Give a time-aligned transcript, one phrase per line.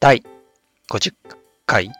[0.00, 0.22] 第
[0.90, 1.12] 50
[1.66, 1.90] 回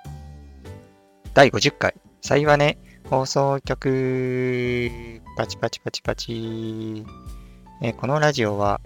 [1.35, 2.79] 第50回幸はね、
[3.11, 4.91] 放送局
[5.37, 7.05] パチパチパチパチ、
[7.83, 8.81] えこのラジオは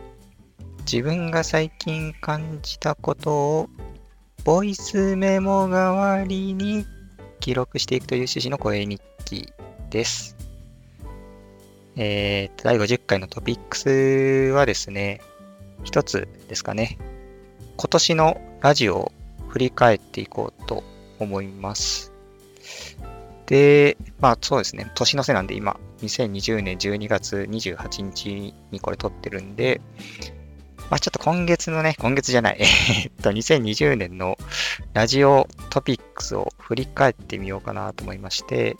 [0.80, 3.68] 自分が最近感じたことを
[4.42, 6.84] ボイスメモ代わりに
[7.38, 9.52] 記録していくという趣旨の声日記
[9.90, 10.36] です。
[11.94, 15.20] えー、第50回のトピックスはですね、
[15.84, 16.98] 一つですかね。
[17.76, 19.12] 今年のラジオを
[19.48, 20.82] 振り返っていこうと
[21.18, 22.14] 思います。
[23.44, 29.82] で、まあそうですね、年の瀬なんで今、2020年12月28日にこれ撮ってるんで、
[30.88, 32.56] まあちょっと今月のね、今月じゃない、
[33.04, 34.38] えっと、2020年の
[34.94, 38.78] ラジオトピックスを振り返ってみようかなと思いまして、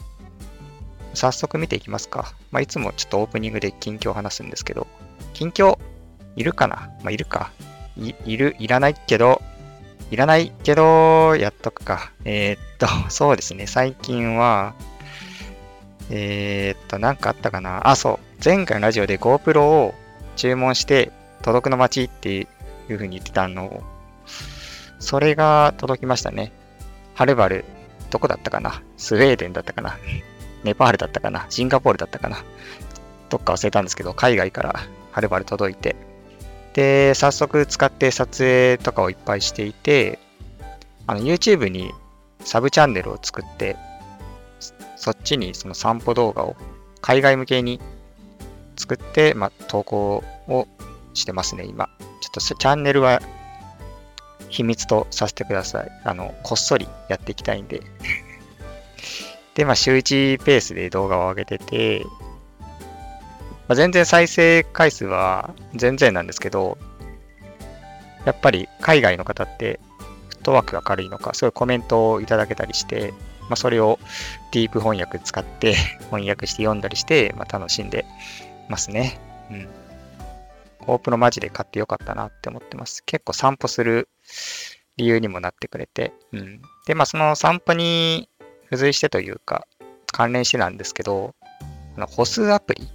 [1.13, 2.33] 早速見ていきますか。
[2.49, 4.87] まあいつもちょっとオープニングで近況を話すんですけど、
[5.35, 5.77] 近況
[6.35, 6.89] いるかな？
[7.03, 7.51] まあいるか。
[7.97, 9.43] いいる、いらないけど、
[10.11, 12.11] いらないけど、やっとくか。
[12.25, 13.67] えーっと、 そうですね。
[13.67, 14.73] 最近は、
[16.09, 17.87] えーっと、なんかあったかな。
[17.87, 18.43] あ、そう。
[18.43, 19.95] 前回のラジオで GoPro を
[20.35, 22.47] 注文して、届くの待ちっていう
[22.95, 23.83] 風に言ってたのを、
[24.99, 26.51] それが届きましたね。
[27.15, 27.65] はるばる、
[28.11, 28.81] どこだったかな？
[28.97, 29.97] スウェーデンだったかな？
[30.63, 31.45] ネパールだったかな？
[31.49, 32.43] シンガポールだったかな？
[33.29, 34.79] どっか忘れたんですけど、海外から
[35.11, 35.95] はるばる届いて、
[36.75, 40.19] で、早速使って撮影とかをいっぱいしていて、
[41.07, 41.91] あの YouTube に
[42.41, 43.77] サブチャンネルを作って、
[44.97, 46.57] そっちにその散歩動画を
[46.99, 47.79] 海外向けに
[48.75, 50.67] 作って、まあ、投稿を
[51.13, 51.89] してますね、今。
[52.19, 53.21] ちょっとチャンネルは
[54.49, 55.91] 秘密とさせてください。
[56.03, 57.81] あの、こっそりやっていきたいんで。
[59.53, 62.05] で、まあ、週1ペースで動画を上げてて、
[63.67, 66.77] まあ、全然再生回数は全然なんですけど、
[68.25, 69.79] やっぱり海外の方って
[70.29, 73.99] フットワークが軽いのか、すごいコメントをいただけたりして、まあ、それを
[74.51, 75.75] ディープ翻訳使って
[76.09, 78.05] 翻訳して読んだりして、まあ、楽しんで
[78.69, 79.19] ますね。
[79.51, 79.67] うん。
[80.87, 83.03] オープンのマジで買ってよかったなって思ってます。
[83.05, 84.09] 結構散歩する
[84.97, 86.13] 理由にもなってくれて。
[86.31, 86.61] うん。
[86.85, 88.29] で、まあその散歩に
[88.65, 89.67] 付随してというか、
[90.11, 91.35] 関連してなんですけど、
[91.97, 92.87] あの歩数アプリ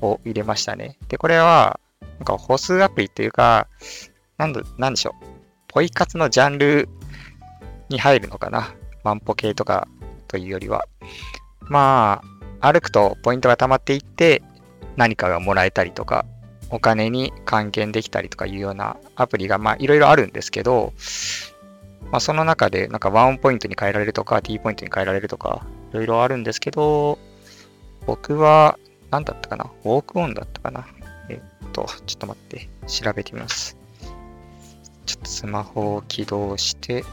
[0.00, 0.96] を入れましたね。
[1.08, 1.80] で、これは、
[2.18, 3.68] なんか歩数アプリっていうか、
[4.38, 5.24] なん、なんでしょう。
[5.68, 6.88] ポイ活のジャンル
[7.88, 8.74] に入るのかな。
[9.04, 9.86] 万歩計とか
[10.28, 10.86] というよりは。
[11.60, 12.22] ま
[12.60, 14.42] あ、歩くとポイントが溜まっていって、
[14.96, 16.24] 何かがもらえたりとか、
[16.70, 20.92] お金に還元できたりとかいうようなアプリが、まあ、いろいろあるんですけど、
[22.10, 27.18] まあ、その中で、なんかワンポイントに変えられるとか、T ポイントに変えられるとか、いろいろあるんですけど、
[28.06, 28.78] 僕は、
[29.10, 29.70] 何だったかな？
[29.84, 30.86] ウォークオンだったかな？
[31.28, 33.76] えっと、ちょっと待って、調べてみます。
[35.06, 37.04] ちょっとスマホを起動して、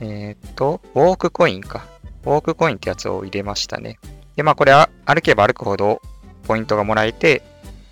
[0.00, 1.86] えっと、ウォークコインか。
[2.24, 3.98] ウォークコインってやつを入れましたね。
[4.36, 6.00] で、まあこれは歩けば歩くほど
[6.46, 7.42] ポイントがもらえて、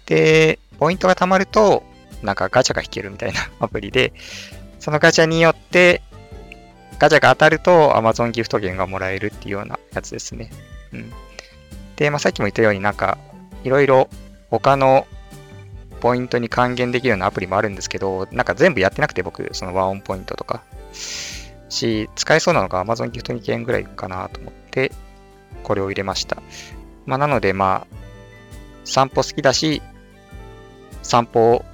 [0.06, 1.82] で、ポイントが貯まると、
[2.22, 4.12] なんかガチャが引けるみたいな アプリで、
[4.78, 6.02] そのガチャによって、
[6.98, 10.50] ガチャが当たると Amazon ギフト券がもらえるっていうようなやつですね。
[10.92, 11.12] うん。
[11.96, 13.18] で、まあ、さっきも言ったようになんか、
[13.64, 14.08] いろいろ
[14.50, 15.06] 他の
[16.00, 20.62] ポイントに還元できるようなアプリもあるんですけど、なんか全部やってなくて僕、そのワンオンポイントとか。
[21.68, 24.92] し、使えそうなのが Amazon ギフト2件ぐらいかなと思って、
[25.62, 26.42] これを入れました。
[27.06, 27.96] まあ、なのでまあ、
[28.84, 29.82] 散歩好きだし、
[31.02, 31.64] 散歩を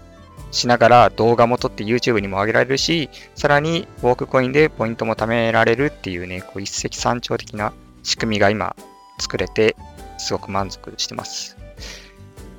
[0.51, 7.73] しながら動画も撮って YouTube にも上げられるし、さらにウォークコインでポイントも貯められるっていうね、こう一石三鳥的な
[8.03, 8.77] 仕組みが今
[9.19, 9.77] 作れて、
[10.23, 11.57] すごく満足してます。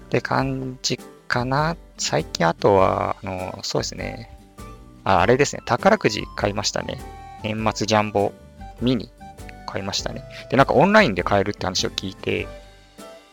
[0.06, 1.76] って感じかな。
[1.98, 4.38] 最近あとは、あの、そうですね。
[5.04, 5.62] あ、あれですね。
[5.66, 7.02] 宝くじ買いましたね。
[7.44, 8.32] 年末ジャンボ
[8.82, 9.12] ミニ
[9.68, 10.24] 買いましたね。
[10.50, 12.48] で、なんかオンラインで買えるって話を聞いて、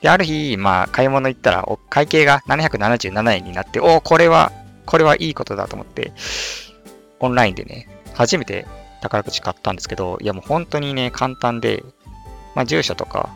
[0.01, 4.51] で、ある日、まあ、買い物行ったら、お会計が777円になって、おお、これは、
[4.87, 6.13] これはいいことだと思って、
[7.21, 8.67] オンラインでね、初めて
[9.03, 11.85] 宝くじ買ったんですけど、いやもう本当にね、簡単で、
[12.55, 13.31] まあ、住所とか、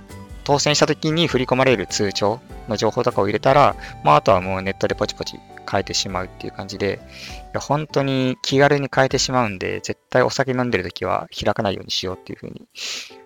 [0.45, 5.39] 当選した時に振り込まれる通帳の情報とかを入れたら、まあ、あとはもうネットでポチポチ
[5.71, 12.67] 変えてしまうっていう感じで、いや本当に気軽に変えてしまうんで、絶対お酒飲んでる時は開かないようにしようっていうふうに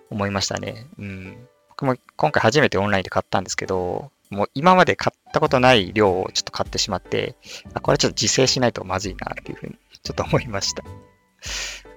[0.09, 0.87] 思いましたね。
[0.97, 1.37] うん。
[1.69, 7.35] 僕も今回初めてオンラインで買ったんですけど、もう今まで買ったことない量をちょっと買ってしまって、
[7.73, 10.83] あこれちょっと自制しないとまずいなっていうふうにちょっと思いました。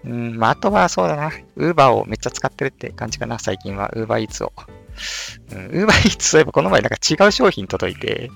[0.04, 1.32] うん、まあ、あとはそうだな。
[1.56, 3.90] ウーバーをめっちゃ使ってるって感じかな、最近は。
[3.94, 4.52] ウーバーイーツを。
[5.52, 8.30] うん、ウーバーイーツそういえばこの前なんか違う商品届いて、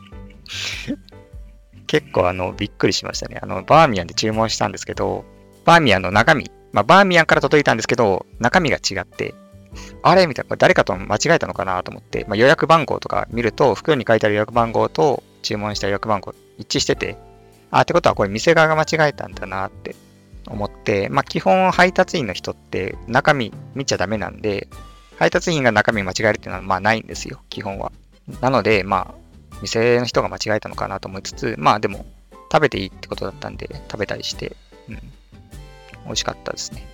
[1.87, 3.39] 結構あの、びっくりしましたね。
[3.41, 5.25] あの、バーミヤンで注文したんですけど、
[5.65, 9.35] バーミヤンの中身、まあ、バーミヤンから届いたんですけど、中身が違って、
[10.03, 10.27] あれ？
[10.27, 17.17] みたいな、誰かと間違えたのかなと思って、まあ、予約番号とか見ると、袋に書いてある予約番号と注文した予約番号一致してて、
[17.71, 19.95] あ、ってことはこれ店側が間違えたんだなって
[20.47, 24.69] 思って、まあ、基本配達員の人って中身見ちゃダメなんで、
[25.19, 27.93] 配達員が中身間違えるっていうのはまあないんですよ、基本は。
[28.41, 29.15] なので、まあ、
[29.63, 32.05] 店の人が間違えたのかなと思いつつ、まあでも、
[32.53, 34.57] 食べていいってことだったんで、食べたりして、
[34.89, 34.95] うん、
[36.05, 36.87] 美味しかったですね。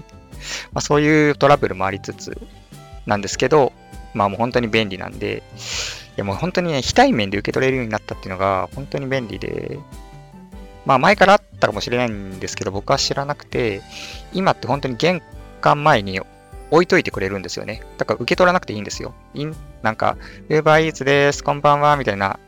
[0.72, 2.38] まそういうトラブルもありつつ
[3.06, 3.72] なんですけど、
[4.14, 5.42] まあもう本当に便利なんで、
[6.16, 9.78] いやもう本当にね、非対面で受け取れるようになったっていうのが本当に便利で、
[10.84, 13.82] まあ前からあったかもしれないんですけど、僕は知らなくて、
[14.32, 15.22] 今って本当に玄
[15.60, 16.20] 関前に
[16.70, 17.82] 置いといてくれるんですよね。
[17.98, 19.14] だから受け取らなくていいんですよ。
[19.34, 20.16] インなんか、
[20.48, 22.38] Uber Eats です、こんばんは、みたいな。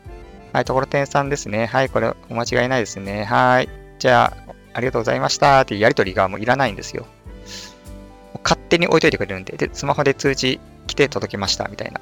[0.51, 1.67] はい、ところてんさんですね。
[1.67, 3.23] はい、これお間違いないですね。
[3.23, 3.69] はい。
[3.99, 7.05] じゃあ、ありがとうございましたっていうやりとりがもういらないんですよ。
[8.43, 12.01] 勝手に置いといてくれるんで、で、スマホで通知来て届きましたみたいな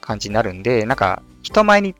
[0.00, 1.94] 感じになるんで、なんか、人前に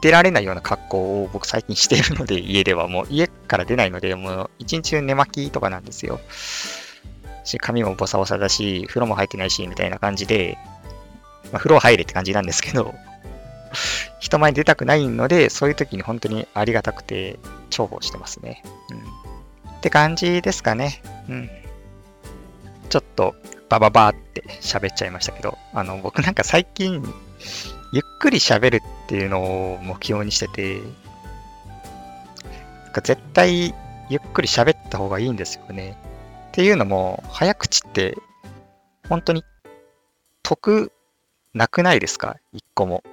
[0.00, 6.20] 出られないような格好を僕最近しているので、家ではもう家から出ないので、もう一日中寝巻きとかなんですよ。
[7.48, 10.58] し、髪もボサボサだし、風呂も入ってないし、みたいな感じで、
[11.52, 12.94] まあ、風呂入れって感じなんですけど、
[14.20, 17.38] 人前に出たくないので、そういう時に本当にありがたくて
[17.70, 18.62] 重宝してますね。
[18.90, 19.72] うん。
[19.78, 21.02] って感じですかね。
[21.28, 21.50] うん。
[22.88, 23.34] ちょっと
[23.68, 27.02] バババーって喋っちゃいましたけど、あの、僕なんか最近、
[27.92, 30.80] ゆっくり喋るっていうのを目標にしてて、
[32.84, 33.74] なんか絶対
[34.08, 35.96] ゆっくり喋った方がいいんですよね。
[36.58, 38.16] っていうのも、早口って
[39.08, 39.44] 本当に
[40.42, 40.90] 得
[41.54, 42.34] なくないですか？
[42.52, 43.04] 一個も。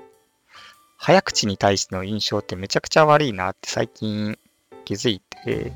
[0.97, 4.39] 早口に対しての印象ってめちゃくちゃ悪いなって最近
[4.83, 5.71] 気づいて、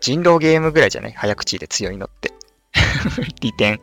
[0.00, 1.12] 人狼ゲームぐらいじゃない？
[1.12, 2.32] 早口で強いのって。
[3.42, 3.78] 利点。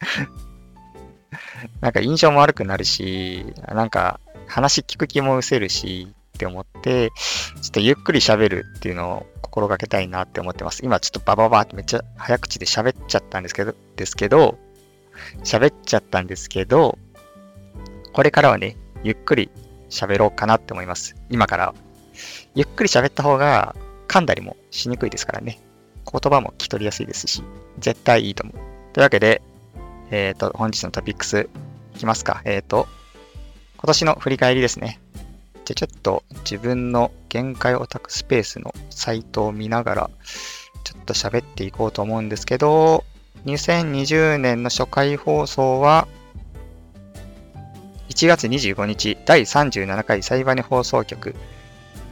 [1.80, 7.12] なんか印象も悪くなるし、なんか話聞く気も失せるしって思って、ちょ
[7.66, 10.84] っとゆっくり喋るっていうのを心がけたいなって思ってます。
[10.84, 14.56] 今ちょっとバババってめっちゃ早口で喋っちゃったんですけど、ですけど、
[15.42, 16.96] 喋っちゃったんですけど、
[18.12, 19.50] これからはね、ゆっくり
[19.90, 21.16] 喋ろうかなって思います。
[21.28, 21.74] 今から。
[22.54, 23.74] ゆっくり喋った方が
[24.06, 25.58] 噛んだりもしにくいですからね。
[26.10, 27.42] 言葉も聞き取りやすいですし、
[27.78, 28.56] 絶対いいと思う。
[28.92, 29.42] というわけで、
[30.10, 31.48] えっ、ー、と、本日のトピックス
[31.96, 32.42] いきますか。
[32.44, 32.86] えっ、ー、と、
[33.76, 35.00] 今年の振り返りですね。
[35.68, 40.10] じゃちょっと自分の限界オタクスペースのサイトを見ながら、
[40.82, 43.04] ちょっと喋っていこうと思うんですけど、
[43.44, 46.08] 2020年の初回放送は、
[48.08, 51.34] 1月25日、第37回サイバネ放送局、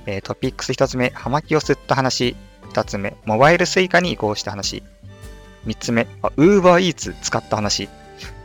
[0.05, 2.37] えー、トピックス1つ目、葉巻を吸った話、
[2.75, 4.83] 2つ目、モバイルスイカに移行した話。
[5.65, 6.07] 3つ目、
[6.37, 7.89] ウーバーイーツ使った話。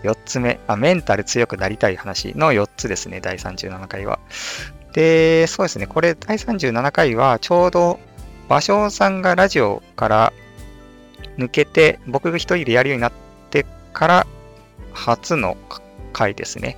[0.03, 4.19] 4つ目あ、メンタル強くなりたい話の4つですね、第37回は。
[4.93, 7.99] で、そうですね、これ第37回はちょうど
[8.49, 10.33] 芭蕉さんがラジオから
[11.37, 13.11] 抜けて、僕が一人でやるようになっ
[13.49, 14.27] てから
[14.93, 15.55] 初の
[16.13, 16.77] 回ですね。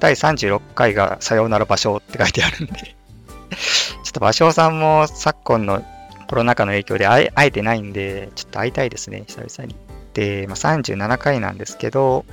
[0.00, 5.84] 第36回がさようなら芭蕉って書いてあるんでちょっと芭蕉さんも昨今の
[6.26, 9.76] コロナ禍の影響で会えてないんで、ちょっと会いたいですね、久々に。
[10.14, 12.24] で、まあ、37回なんですけど、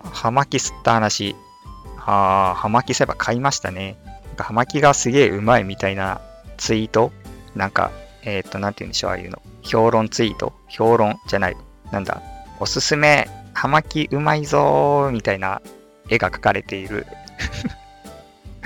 [0.00, 1.34] 葉巻吸った話。
[2.08, 3.98] ああ、葉巻そういえば買いましたね。
[4.28, 6.22] なんか葉巻がすげえうまいみたいな
[6.56, 7.12] ツイート
[7.54, 7.90] なんか、
[8.22, 9.42] えっ、ー、と、なんて言うんでしょう、ああいうの。
[9.62, 11.56] 評論ツイート評論じゃない。
[11.92, 12.22] なんだ。
[12.60, 15.60] おすすめ、葉巻うまいぞーみたいな
[16.08, 17.06] 絵が描かれている。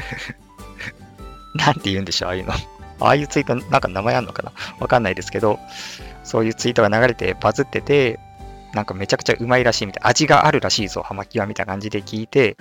[1.56, 2.52] なんて言うんでしょう、ああいうの。
[3.00, 5.58] ああいうツイート、なんか名前あんのかなわかんないですけど、
[6.22, 8.20] そういうツイートが流れてバズってて、
[8.72, 12.56] なんかめちゃくちゃうまいらしいみたいな、味があるらしいぞ、ハマキはみたいな感じで聞いて、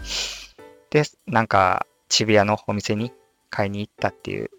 [0.91, 3.12] で、なんか渋谷のお店に
[3.50, 4.50] 買いに行ったっていう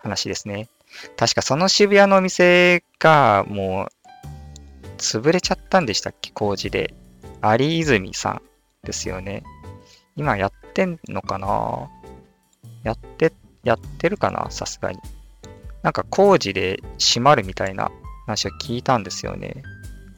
[0.00, 0.68] 話ですね。
[1.16, 3.88] 確かその渋谷のお店がも
[4.84, 6.30] う潰れちゃったんでしたっけ？
[6.30, 6.94] 工事で。
[7.42, 8.42] 有泉さん
[8.82, 9.42] ですよね。
[10.16, 11.90] 今やってんのかな？
[12.82, 13.32] やって
[13.62, 14.50] やってるかな？
[14.50, 14.98] さすがに。
[15.82, 17.90] なんか工事で閉まるみたいな
[18.26, 19.62] 話を聞いたんですよね。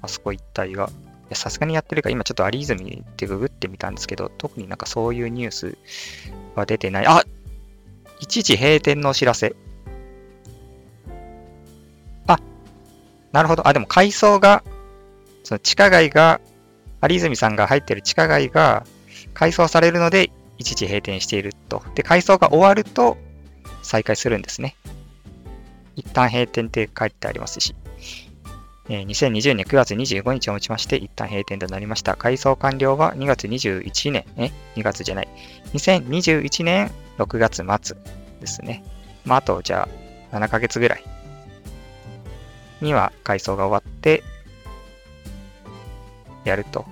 [0.01, 0.91] あそこ一帯が。
[1.35, 5.79] さすがにやってるか、今ちょっとアリズミってググってみたんですけど、特になんかそういうニュース
[6.55, 7.07] は出てない。
[7.07, 7.25] あ
[8.21, 9.55] 一時閉店のお知らせ。
[12.27, 12.39] あ、
[13.33, 13.67] なるほど。
[13.69, 14.63] あ、でも階層が、
[15.45, 16.41] その地下街が、
[17.03, 18.85] 有泉さんが入ってる地下街が
[19.35, 21.83] 改装されるので、一時閉店していると。
[21.95, 23.17] で、改装が終わると
[23.83, 24.77] 再開するんですね。
[25.95, 27.75] 一旦閉店って書いてありますし。
[28.91, 32.17] え、2020年9月25日をもちまして一旦閉店となりました。
[32.17, 35.29] 改装完了は2月21年、え ?2 月じゃない。
[35.75, 37.97] 2021年6月末
[38.41, 38.83] ですね。
[39.25, 39.89] まあ、あと、じゃ
[40.33, 41.05] あ、7ヶ月ぐらい
[42.81, 44.23] には改装が終わって、
[46.45, 46.87] やると。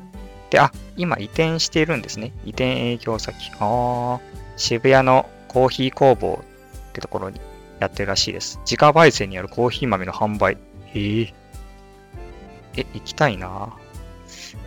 [0.51, 2.33] で、あ、今移転しているんですね。
[2.45, 3.51] 移転営業先。
[3.59, 4.21] ああ、
[4.57, 6.45] 渋谷のコーヒー工房
[6.89, 7.41] ってところに
[7.81, 8.59] やってるらしいです。
[8.65, 10.59] 自家焙煎によるコーヒー豆の販売。
[10.93, 11.35] へえ。
[12.77, 13.77] え、行きたいな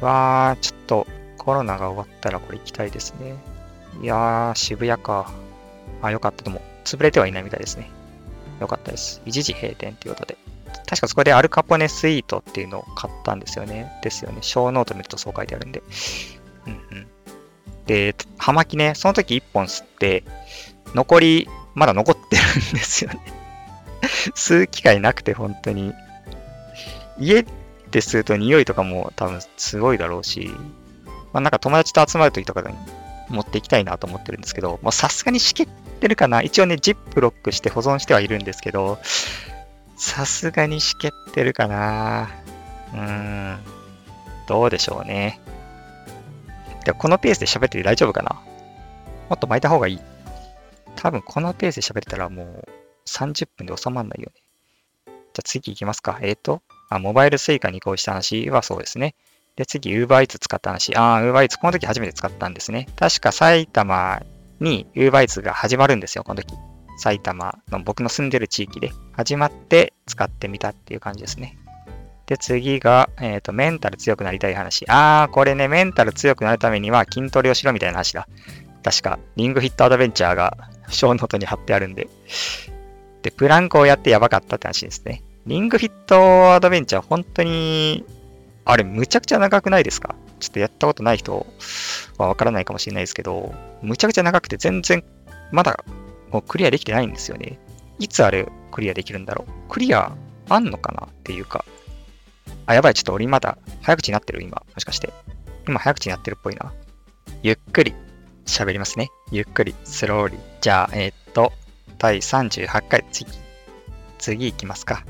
[0.02, 3.36] わー、ちょっとコロナが終わったらこれ行きたいですね。
[4.02, 5.32] いやー、渋谷か。
[6.02, 6.44] あ、よかった。
[6.44, 7.90] でも、潰れてはいないみたいですね。
[8.60, 9.22] よかったです。
[9.26, 10.38] 一時閉店ということで。
[10.86, 13.92] 確かそこでアルカポネスイートっていうのを買ったんですよね。
[14.04, 14.40] ですよね。
[14.42, 15.82] ショーノート見るとそう書いてあるんで。
[16.68, 17.08] うんうん。
[17.86, 20.24] で、葉巻ね、その時1本吸って、
[20.96, 23.20] 残り、まだ残ってるんですよね。
[24.36, 25.94] 吸う機会なくて、本当に。
[27.20, 27.46] 家
[27.92, 30.52] で吸うと匂いとかも多分すごいだろうし、
[31.34, 32.76] まあなんか友達と集まる時とかに
[33.30, 35.68] 持っていきたいなと思ってるんですけど、もうさすがにしけっ
[36.00, 39.00] てるかな一応ね、ジップロックして保存してはいるんですけど、
[39.98, 42.30] さすがにしけってるかな
[42.94, 43.60] うーん。
[44.48, 45.40] どうでしょうね。
[46.86, 48.42] でこのペースで喋ってて大丈夫かな
[49.30, 50.00] もっと巻いた方がいい。
[50.96, 52.66] 多分このペースで喋ってたらもう
[53.08, 54.42] 30分で収まんないよね。
[55.06, 56.20] じゃあ次行きますか。
[56.22, 59.16] えっ、ー、と、あ、モバイルスイカに移行した話はそうですね。
[59.56, 60.96] で、次、UberEats 使った話。
[60.96, 62.88] ああ、UberEats この時初めて使ったんですね。
[62.96, 64.22] 確か埼玉
[64.60, 66.54] に UberEats が始まるんですよ、この時。
[66.98, 71.58] 埼玉の僕の住んでる地域で始まって使ってみたっていう感じですね。
[72.26, 74.86] で、次が、えっ、ー、と、メンタル強くなりたい話。
[74.88, 78.28] あー、これね、メンタル強くなるためには筋トレをしろみたいな話だ。
[78.84, 80.56] 確か、リングフィットアドベンチャーが
[80.90, 82.08] ショーノートに貼ってあるんで。
[83.24, 85.24] で、プランクをやってやばかったって話ですね。
[85.50, 88.06] リングフィットアドベンチャー、本当に、
[88.66, 90.14] あれ、むちゃくちゃ長くないですか？
[90.40, 91.48] ちょっとやったことない人
[92.20, 95.04] はわからないかもしれないですけど、むちゃくちゃ長くて全然、
[95.52, 95.84] まだ
[96.30, 97.58] もうクリアできてないんですよね。
[97.98, 99.52] いつあれクリアできるんだろう？
[99.70, 100.16] クリア
[100.50, 101.66] あんのかなっていうか。
[102.68, 102.94] あ、やばい。
[102.94, 104.62] ちょっと俺まだ早口になってる今。
[104.72, 105.12] もしかして。
[105.68, 106.72] 今早口になってるっぽいな。
[107.42, 107.96] ゆっくり
[108.46, 109.10] 喋りますね。
[109.32, 110.40] ゆっくり、スローリー。
[110.62, 111.54] じゃあ、えー、っと、
[111.98, 113.32] 第38回、次。
[114.20, 115.04] 次行きますか。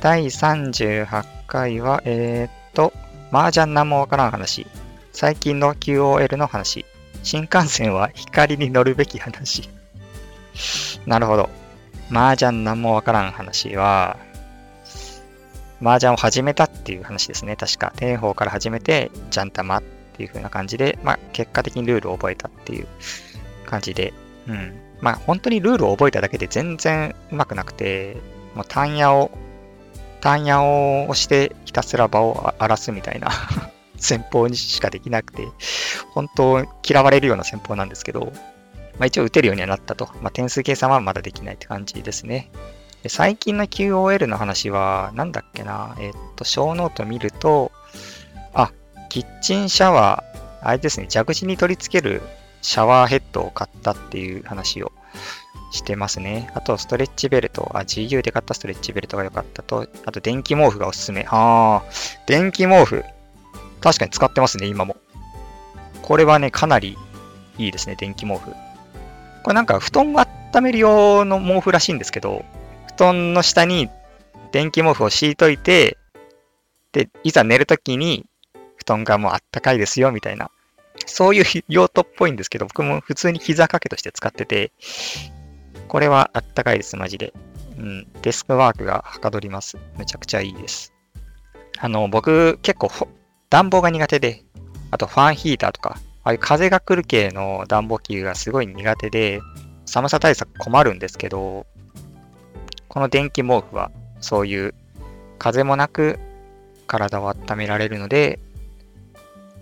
[0.00, 2.92] 第38回は、えー、っと、
[3.32, 4.66] 麻雀なんもわからん話。
[5.12, 6.84] 最近の QOL の話。
[7.22, 9.68] 新幹線は光に乗るべき話。
[11.06, 11.50] なるほど。
[12.10, 14.16] 麻雀なんもわからん話は、
[15.82, 17.56] 麻雀を始めたっていう話ですね。
[17.56, 17.92] 確か。
[17.96, 22.86] 天宝から始めて、ジャン玉っていう風な感じで、まあ、結果的にルールを覚えたっていう
[23.66, 24.14] 感じで、
[24.46, 24.74] うん。
[25.00, 28.16] まあ、本当にルールを覚えただけで全然うまくなくて、
[28.54, 29.30] もう単野を、
[30.20, 33.30] 単野を押してひたすら場を荒らすみたいな
[33.96, 35.46] 戦法にしかできなくて、
[36.12, 38.32] 本当嫌われるような戦法なんですけど、
[38.98, 40.08] まあ、一応打てるようにはなったと。
[40.22, 42.50] まあ、点数計算はまだできないって感じですね。
[43.02, 47.72] で最近の QOL の話は、なんだっけな、えっと、小ノート見ると、
[48.54, 48.72] あ、
[49.08, 52.22] キッチンシャワー、あれですね、蛇口に取り付ける
[52.62, 54.92] シャワーヘッドを買ったっていう話を
[55.86, 56.50] してますね。
[56.54, 61.24] あと、ストレッチベルト、あ、GU で買ったストレッチベルトが良かったと、あと、電気毛布がおすすめ。
[61.30, 63.04] あー、電気毛布。
[63.80, 64.96] 確かに使ってますね、今も。
[66.02, 66.98] これはね、かなり
[67.56, 68.50] いいですね、電気毛布。
[69.44, 72.44] これなんか布団を温める用の毛布らしいんですけど、
[72.88, 73.88] 布団の下に
[74.50, 75.96] 電気毛布を敷いといて、
[76.90, 78.26] で、いざ寝るときに
[78.76, 80.50] 布団がもうあったかいですよみたいな、
[81.06, 84.72] そういう用途っぽいんですけど、僕も普通に膝掛けとして使ってて、
[85.96, 87.32] これはあったかいです、マジで。
[87.78, 89.78] うん、デスクワークがはかどります。
[89.96, 90.92] めちゃくちゃいいです。
[91.78, 92.90] あの、僕結構
[93.48, 94.44] 暖房が苦手で、
[94.90, 99.40] あとファンヒーターとか、ああいう風が来る系の暖房器具がすごい苦手で、
[99.86, 101.64] 寒さ対策困るんですけど、
[102.88, 104.74] この電気毛布はそういう
[105.38, 106.18] 風もなく
[106.86, 108.38] 体を温められるので、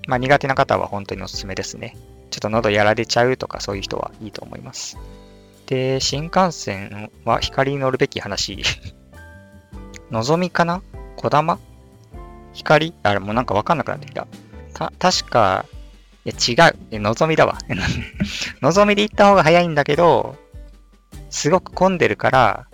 [0.09, 1.97] まあ苦手な方は本当におすすめですね。
[2.31, 4.99] ちょっと喉やられちゃうとかそういう人はいいと思います。
[5.67, 8.63] で、新幹線は光に乗るべき話。
[10.11, 10.83] のぞみかな？
[11.17, 11.59] こだま？
[12.53, 12.95] 光？
[13.03, 14.27] あれもうなんかわかんなくなってきた。
[14.75, 15.65] た、確か
[16.25, 16.77] いや、違う。
[16.91, 17.59] え、望みだわ。
[18.63, 20.37] 望みで行った方が早いんだけど、
[21.31, 22.67] すごく混んでるから、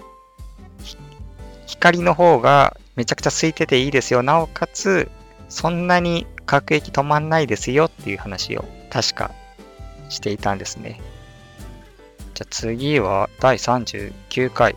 [1.67, 4.23] 光の方がめちゃくちゃ空いてていいですよ。
[4.23, 5.11] なおかつ、
[5.49, 9.31] そんなに各駅止まんないですよっていう話を確か
[10.09, 11.01] していたんですね。
[12.41, 14.75] じゃあ次は第39回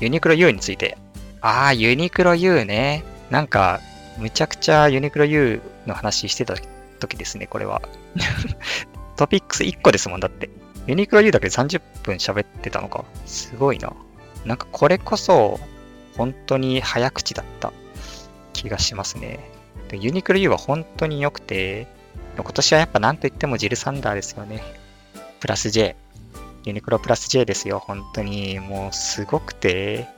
[0.00, 0.98] ユニクロ U について。
[1.40, 3.04] ああ、ユニクロ U ね。
[3.30, 3.80] なんか、
[4.18, 6.56] むちゃくちゃユニクロ U の話してた
[7.00, 7.80] 時ですね、これは。
[9.16, 10.50] トピックス1個ですもんだって。
[10.86, 13.06] ユニクロ U だけで30分喋ってたのか。
[13.24, 13.94] すごいな。
[14.44, 15.58] なんかこれこそ、
[16.18, 17.72] 本当に早口だった
[18.52, 19.40] 気がしますね。
[19.88, 21.86] でユニクロ U は本当に良くて、
[22.36, 24.62] 今年はやっぱ何と言ってもジルサンダーですよね。
[25.40, 25.96] プラス J。
[26.66, 27.78] ユニクロプラス J ですよ。
[27.78, 30.08] 本当にもうすごくて、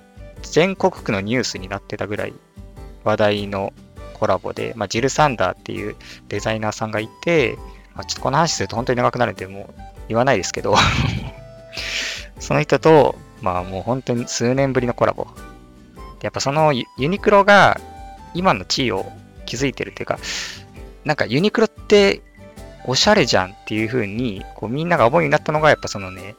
[0.43, 2.33] 全国区のニュースになってたぐらい
[3.05, 3.75] 話題の
[4.15, 5.95] コラボで、まあ、ジル・サンダーっていう
[6.29, 7.59] デザイナーさんがいて、
[7.95, 10.75] まあ、ちょっとこの話すると本当に長くなるんで、もう言わないですけど
[12.41, 15.27] その人と、まあもう本当に数年ぶりのコラボ。
[16.23, 17.79] やっぱそのユニクロが
[18.35, 19.07] 今の地位を
[19.47, 20.19] 築いてるっていうか、
[21.05, 22.23] なんかユニクロって
[22.85, 26.35] おしゃれじゃんっていう風にこうみんなが思うようになったのがやっぱそのね、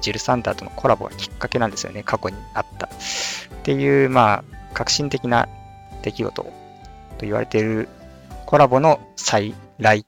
[0.00, 2.86] ジル・サンダーとのコラボがきっかけなんですよね、過去にあった。
[2.86, 2.90] っ
[3.62, 4.44] ていう、まあ、
[4.74, 5.48] 革新的な
[6.02, 6.52] 出来事と
[7.20, 7.88] 言われている
[8.46, 10.04] コラボの再来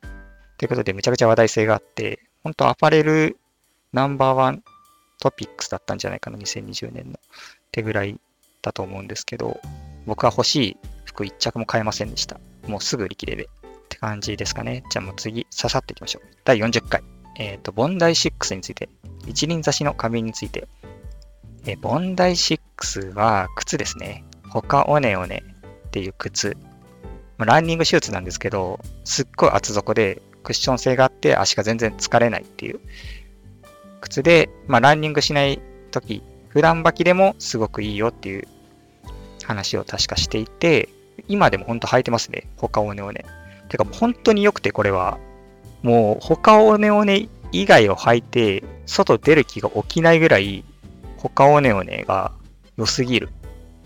[0.58, 3.38] ということで、めちゃくちゃ話題性があって、本当アパレル
[3.92, 4.62] ナンバーワン
[5.20, 7.12] トピックスだったんじゃないかな、2020年の。
[7.12, 7.16] っ
[7.70, 8.18] てぐらい
[8.62, 9.60] だと思うんですけど、
[10.06, 12.40] 僕は欲しい服1着も買えませんでした。
[12.66, 13.48] もうすぐ売り切れで。
[13.84, 14.84] って感じですかね。
[14.90, 16.28] じゃあもう次、ささっていきましょう。
[16.44, 17.02] 第40回。
[17.36, 18.88] えっ、ー、と、ボンダイ6について、
[19.26, 20.66] 一輪差しの花瓶について。
[21.66, 24.24] えー、ボンダイ6は靴ですね。
[24.48, 25.42] 他オネオネ
[25.86, 26.56] っていう靴。
[27.38, 32.80] まあ、ランニングシューズなんですけど、すっごい厚底でクッション性があって足が全然疲れないっていう
[34.00, 35.60] 靴で、まあ、ランニングしない
[35.90, 38.46] とき、普段履きでもすごくいいよっていう
[39.44, 40.88] 話を確かしていて、
[41.26, 42.46] 今でも本当履いてますね。
[42.56, 43.24] 他オネオネ。
[43.68, 45.18] てか本当に良くてこれは、
[45.82, 50.64] もう他オネオネ以外を履いて外出る気が起きないぐらい
[51.18, 52.32] 他オネオネが
[52.76, 53.30] 良すぎる。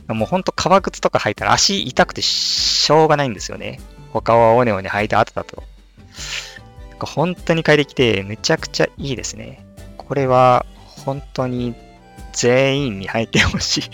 [0.09, 3.81] もうほんと革靴とか履いたら足痛くてしょうがないんですよね。
[4.12, 5.62] 他はオネオネ履いた後だと。
[7.00, 9.64] 本当に快適でめちゃくちゃいいですね。
[9.96, 11.74] これは本当に
[12.33, 13.90] 全員に履いてほしい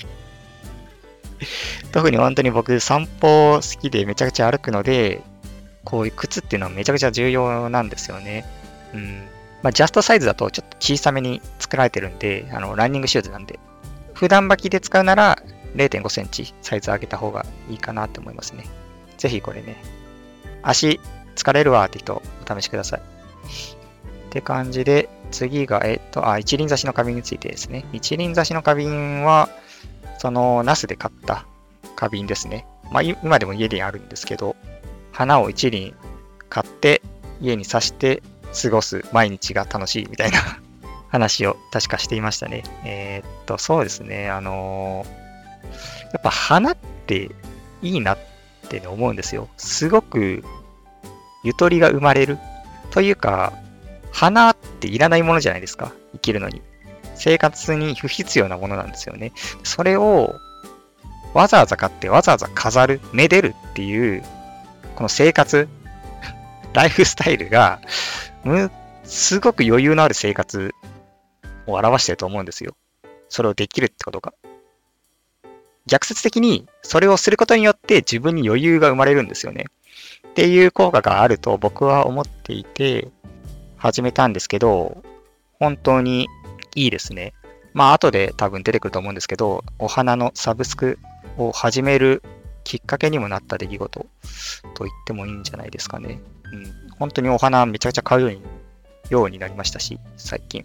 [1.93, 5.23] 特に本当に僕散歩好きでめちゃくちゃ歩くので、
[5.85, 8.45] こういう靴っていうのはめちゃくちゃ重要なんですよね。
[8.95, 9.23] うん。
[9.63, 13.59] まあ、ジャストサイズだとちょっと小さめに作られてるんで、あの、ランニングシューズなんで、
[14.13, 15.43] 普段履きで使うなら
[15.77, 18.65] 0.5センチサイズ上げた方がいいかなって思いますね。
[19.17, 19.83] ぜひこれね、
[20.63, 21.01] 足
[21.35, 23.01] 疲れるわーって人お試しください。
[23.01, 23.03] っ
[24.31, 27.85] て感じで、次が、えっと、あ、一輪挿しの花瓶についてですね。
[27.93, 29.49] 一輪挿しの花瓶は、
[30.19, 31.47] その、ナスで買った
[31.97, 32.67] 花瓶ですね。
[32.91, 34.57] まあ、今でも家にあるんですけど、
[35.15, 35.95] 花を一輪
[36.51, 37.01] 買って
[37.41, 38.23] 家に刺して
[38.61, 40.39] 過ごす毎日が楽しいみたいな
[41.09, 42.65] 話を確かしていましたね。
[42.85, 44.29] えー、っと、そうですね。
[44.29, 45.67] あのー、
[46.13, 47.31] やっぱ花って
[47.83, 48.19] いいなっ
[48.69, 49.49] て思うんですよ。
[49.57, 50.45] すごく
[51.45, 52.39] ゆとりが生まれる。
[52.91, 53.53] というか、
[54.11, 55.93] 花っていらないものじゃないですか。
[56.15, 56.63] 生きるのに。
[57.15, 59.33] 生活に不必要なものなんですよね。
[59.63, 60.35] それを
[61.33, 64.25] わざわざ買ってわざわざ飾る、めでるっていう
[64.95, 65.69] この生活、
[66.73, 67.81] ライフスタイルが、
[68.45, 68.71] む
[69.05, 70.73] すごく余裕のある生活
[71.67, 72.77] を表してると思うんですよ。
[73.29, 74.33] それをできるってことが。
[75.87, 79.67] 逆説的に、それをすることによって自分に余裕が生まれるんですよね。
[80.29, 83.09] っていう効果があると僕は思っていて、
[83.77, 85.03] 始めたんですけど、
[85.59, 86.29] 本当に
[86.75, 87.35] いいですね。
[87.75, 90.99] まあ、後で多分出てくると思うんですけど、お花のサブスク
[91.37, 92.23] を始める
[92.65, 94.07] きっかけにもなった出来事
[94.75, 96.21] と言ってもいいんじゃないですかね。
[96.53, 98.43] うん、本当にお花めちゃくちゃ買うように
[99.11, 100.63] ようになりましたし、最近。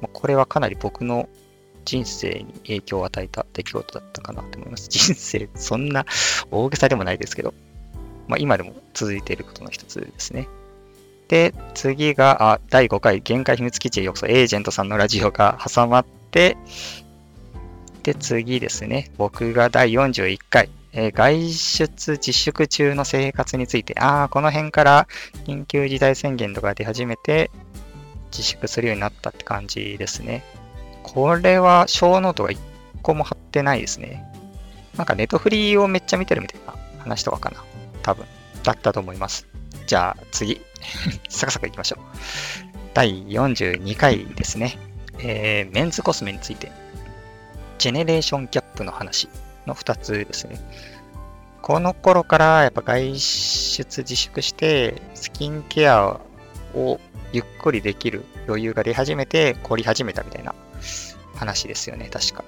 [0.00, 1.28] まこれはかなり僕の
[1.84, 4.88] 人生に影響を与えた出来事だったかなと思います。
[4.88, 6.06] 人生、そんな
[6.50, 7.54] 大げさでもないですけど、
[8.26, 10.48] まあ、今でも続いていることの一つですね。
[11.28, 16.56] で、次が、あ第5回、限界秘密基地へようこそ、エージェントさんのラジオが挟まって、
[18.02, 25.08] で、次ですね、僕が第41回、えー、外出自粛中の生活について、ああ、この辺から
[25.44, 27.50] 緊急事態宣言とか出始めて、
[28.30, 30.44] 自粛するようになったって感じですね。
[31.02, 32.58] これは小ノートが1
[33.02, 34.24] 個も貼ってないですね。
[34.96, 37.64] なんかネットフリーをめっちゃ見てるみたいな話とかかな。
[38.02, 38.26] 多分。
[38.62, 39.46] だったと思います。
[39.86, 40.60] じゃあ次。
[41.28, 41.98] サクサクいきましょう。
[42.94, 44.78] 第42回ですね。
[45.18, 46.70] えー、メンズコスメについて。
[47.78, 49.28] ジェネレーションギャップの話。
[49.66, 50.60] の2つですね。
[51.62, 56.20] この頃からやっぱ外出自粛して、スキンケア
[56.74, 57.00] を
[57.32, 60.54] ゆっくりできる余裕が出始めて凝り始めたみたいな
[61.36, 62.44] 話ですよね、確か。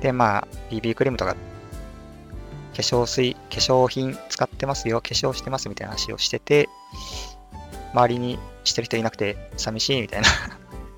[0.00, 6.68] で、まあ、BB クリームとか化粧水、化粧品使ってますよ、化粧してますみたいな話をしてて、
[7.92, 10.28] 周りにしてる人いなくて寂しいみたいな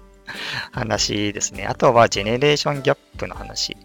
[0.72, 1.66] 話ですね。
[1.66, 3.76] あとはジェネレーションギャップの話。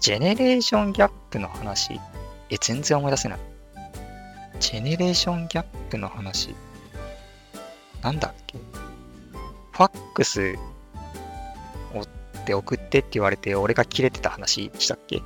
[0.00, 2.00] ジェネレーションギャップの話
[2.50, 3.38] え、全然思い出せない。
[4.60, 6.54] ジェネレーションギャップの話。
[8.02, 8.58] なんだっけ？
[9.72, 10.54] ファックス
[11.94, 12.06] をっ
[12.44, 15.22] て送ってって言われて、俺が切れてた話したっけ？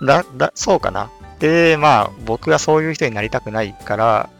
[0.06, 1.10] だ、だ、そうかな。
[1.40, 4.30] で、まあ、僕はそういう人になりたくないから、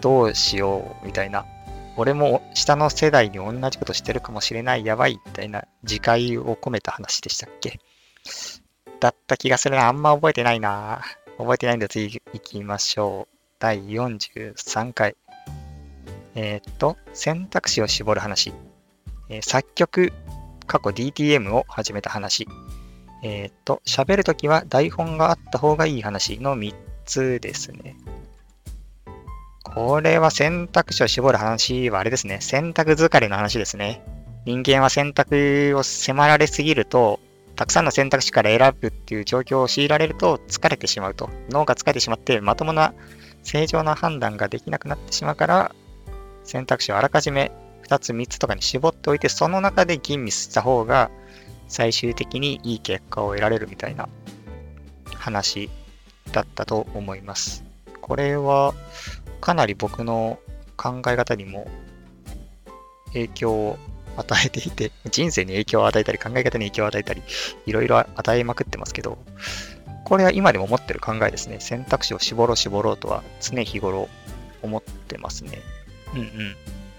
[0.00, 1.44] どうしよう、みたいな。
[1.96, 7.80] 俺も下の世代に同じことしてるかもしれない、やばい、みたいな自戒を込めた話でしたっけ？
[9.00, 9.88] だった気がするな。
[9.88, 11.02] あんま覚えてないな。
[11.38, 13.36] 覚えてないんで次行きましょう。
[13.58, 15.16] 第43回。
[16.34, 18.52] えー、っと、選択肢を絞る話。
[19.28, 20.12] えー、作曲、
[20.66, 22.46] 過去 DTM を始めた話。
[23.22, 27.96] えー、っと、喋るときは台本があった方がいい話の3つですね。
[29.74, 32.38] これは選択肢を絞る話はあれですね。
[32.40, 34.00] 選択疲れの話ですね。
[34.44, 37.18] 人間は選択を迫られすぎると、
[37.56, 41.28] たくさんの選択肢から選ぶっていう状況を強いられると疲れてしまうと。
[41.50, 42.94] 脳が疲れてしまってまともな
[43.42, 45.74] 正常な判断ができなくなってしまうから、
[46.44, 47.50] 選択肢をあらかじめ
[47.88, 51.10] 2つ3つとかに絞っておいて、その中で吟味した方が
[51.66, 54.08] 最終的にいい結果を得られるみたいな
[55.16, 55.68] 話
[56.30, 57.64] だったと思います。
[58.00, 58.72] これは
[59.46, 60.40] かなり僕の
[60.76, 61.68] 考え方にも
[63.12, 63.78] 影響を
[64.16, 67.22] 与えていて、 人生に影響を与えたり、考え方に影響を与えたり、
[67.64, 69.18] いろいろ与えまくってますけど、
[70.04, 71.60] これは今でも持ってる考えですね。
[71.60, 74.08] 選択肢を絞ろう絞ろうとは常日頃
[74.62, 75.60] 思ってますね。
[76.14, 76.56] うんうん。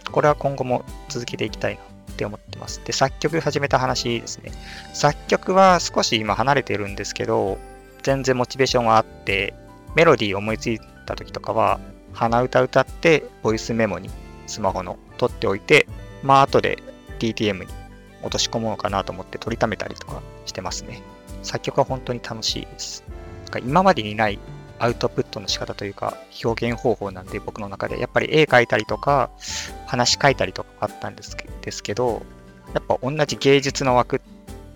[0.09, 1.81] これは今後も続けていきたいな
[2.13, 2.79] って思ってます。
[2.85, 4.53] で、作曲始めた話ですね。
[4.93, 7.57] 作曲は少し今離れてるんですけど、
[8.03, 9.53] 全然モチベーションはあって、
[9.95, 11.81] メロディー思いついた時とかは、
[12.17, 14.09] 鼻歌歌って、ボイスメモに
[14.47, 15.87] スマホの取っておいて、
[16.23, 16.81] まあ後で
[17.19, 17.67] DTM に
[18.23, 21.01] 落とし込もうかなと思って取りためたりとかしてますね。
[21.43, 23.03] 作曲は本当に楽しいです。
[23.45, 24.39] なんか今までにない
[24.79, 29.31] アウトプットの仕方というか表現方法なんで僕の中でやっぱり絵描いたりとか
[29.85, 31.35] 話書いたりとかあったんです
[31.83, 32.21] けど
[32.73, 34.21] やっぱ同じ芸術の枠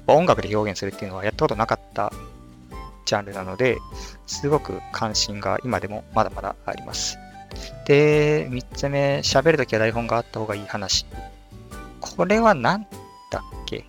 [0.08, 2.12] 音楽で表現するっていうのはやったことなかった
[3.06, 3.78] ジャンルなので
[4.26, 7.18] すごく関心が今でもまだまだあります。
[7.86, 11.06] で、3つ目、喋るときは台本があった方がいい話。
[12.00, 12.88] これは何
[13.32, 13.78] だっけ？
[13.78, 13.84] い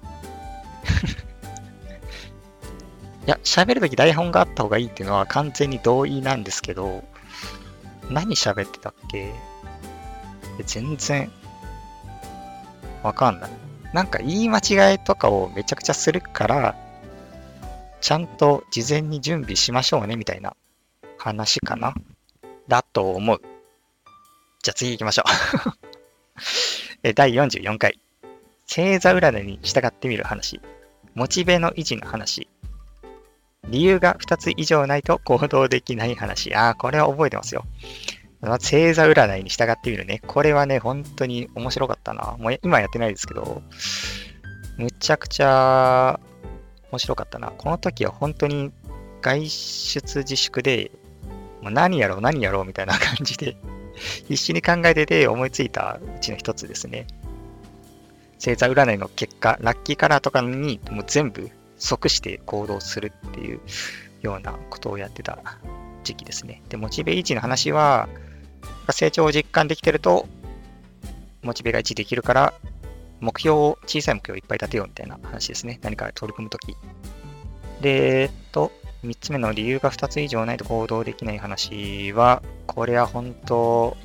[3.27, 7.05] や、喋るとき台本があった方がいいっていうのは完全に同意なんですけど、
[8.11, 9.33] 何喋ってたっけ？
[10.67, 11.31] 全然
[13.03, 13.51] わかんない。
[13.93, 16.75] なんか言い間違いとかをめちゃくちゃするから、
[18.01, 20.57] ちゃんと事前に準備しましょうねみたいな
[21.19, 21.95] 話かな
[22.69, 23.41] だと思う。
[24.63, 25.25] じゃあ次行きましょ
[27.03, 27.99] う 第44回。
[28.69, 30.61] 星座占いに従ってみる話。
[31.15, 32.49] モチベの維持の話。
[33.69, 36.55] 理由が2つ以上ないと行動できない話。
[36.55, 37.65] ああ、これは覚えてますよ。
[38.41, 40.23] 星座占いに従ってみるね。
[40.29, 42.37] これはね、本当に面白かったな。
[42.39, 43.63] もう今やってないですけど、
[44.79, 46.21] むちゃくちゃ
[46.93, 47.51] 面白かったな。
[47.51, 48.71] この時は本当に
[49.23, 50.93] 外出自粛で、
[51.63, 53.57] もう何やろう何やろうみたいな感じで
[54.29, 57.07] 必死に考えてて思いついたうちの一つですね。
[58.35, 63.61] 星座占いの結果、ラッキーカラーとかにもう全部即して行動するっていう
[64.23, 65.39] ようなことをやってた
[66.05, 66.63] 時期ですね。
[66.69, 68.09] で、モチベ維持の話は、
[68.91, 70.27] 成長を実感できてると、
[71.43, 72.55] モチベが維持できるから、
[73.21, 75.79] 目標を、小さい目標をいっぱい立てようみたいな話ですね。
[75.83, 76.77] 何か取り組むとき。
[77.81, 78.73] で、えっと、
[79.05, 83.97] 3つ目の理由が2つ以上ないと行動できない話は、これは本当、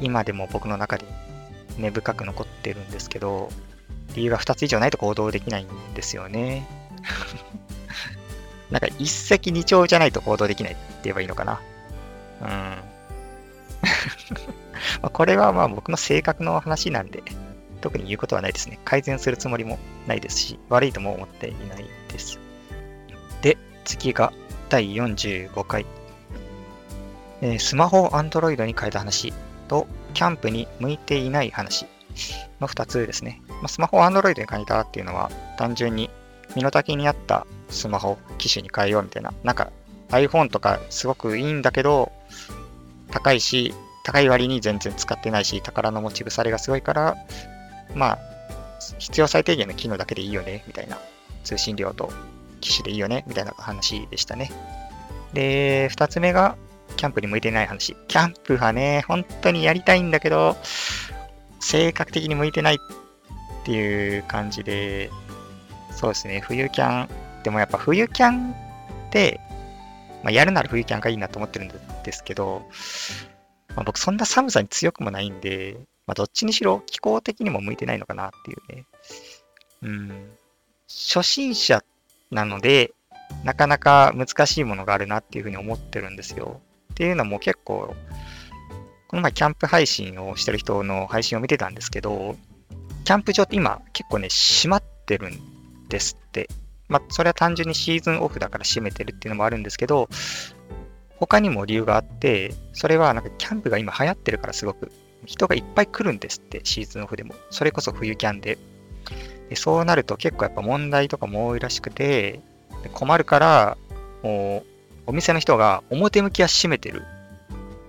[0.00, 1.04] 今でも僕の中で
[1.76, 3.50] 根深く残ってるんですけど、
[4.14, 6.66] 理由が2つ以上ないと行動できないんですよね。
[8.70, 11.60] なんか一石二鳥じゃないと行動できないって言えばいいのかな。
[12.42, 12.48] うん。
[15.02, 17.22] まこれはまあ僕の性格の話なんで、
[17.80, 18.78] 特に言うことはないですね。
[18.84, 22.38] 改善するつもりもないですし、悪いとも思っていないです。
[23.42, 23.56] で、
[23.88, 24.34] 次が
[24.68, 25.86] 第45回。
[27.40, 29.32] えー、スマホを Android に変えた話
[29.66, 31.86] と、キャンプに向いていない話
[32.60, 33.40] の2つですね。
[33.48, 36.10] まあ、スマホを Android に変えたっていうのは、単純に
[36.54, 39.32] 身の丈に合ったスマホ機種に変えようみたいな。
[39.42, 39.70] なんか
[40.10, 42.12] iPhone とかすごくいいんだけど、
[43.10, 43.72] 高いし、
[44.04, 47.16] 高い割に全然使ってないし、宝の持ち腐れがすごいから、
[47.94, 48.18] まあ、
[48.98, 50.98] 必要最低限の機能だけでいいよね、みたいな。
[51.44, 52.12] 通信量と
[52.58, 54.50] 機種でいいよね、みたいな話でしたね。
[55.32, 56.56] で、二つ目が、
[56.96, 57.96] キャンプに向いてない話。
[58.08, 60.56] キャンプはね、本当にやりたいんだけど、
[61.60, 62.78] 性格的に向いてないっ
[63.64, 65.10] ていう感じで、
[65.92, 67.08] そうですね、冬キャン、
[67.42, 68.54] でもやっぱ冬キャンっ
[69.10, 69.40] て、
[70.22, 71.68] まあ、やるなら冬キャンがいいなと思ってるん
[72.04, 72.66] ですけど、
[73.76, 78.86] まあ、僕そんな寒さに強くもないんで、まあ、どっちにしろ気候的にも向いてないのかなっていうね。
[79.82, 80.30] うん。
[80.88, 81.84] 初心者
[82.30, 82.92] なので、
[83.44, 86.60] なかなか難しいものがあるなっていうふうに思ってるんですよ。
[86.92, 87.94] っていうのも結構、
[89.08, 92.36] この前キャンプ配信をしてる人の配信を見てたんですけど、
[93.04, 96.48] キャンプ場って今結構ね、閉まってるんですって。
[96.88, 100.08] まあ、それは単純にシーズンオフだから閉めてるっていうのもあるんですけど、
[101.16, 104.90] 他にも理由があって、それはなんかキャンプが今流行ってるからすごく
[105.26, 107.34] 人がいっぱい来るんですって、シーズンオフでも。
[107.50, 108.58] それこそ冬キャンで。
[109.48, 112.40] でそうなると結構やっぱ問題とかも多いらしくて、
[112.92, 113.78] 困るから、
[114.22, 117.02] もう、お店の人が表向きは閉めてる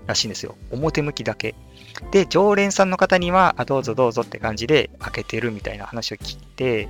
[0.07, 0.55] らしいんですよ。
[0.71, 1.55] 表向きだけ。
[2.11, 6.87] で、常連さんの方には、あ、どうぞどうぞって感じで開けてるみたいな話を聞いて、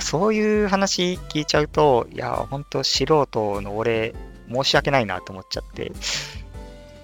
[0.00, 3.26] そういう話聞いちゃうと、いや、ほんと素人
[3.62, 4.14] の俺、
[4.52, 5.90] 申し訳ないなと思っちゃって、い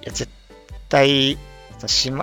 [0.04, 0.28] や、絶
[0.88, 1.38] 対、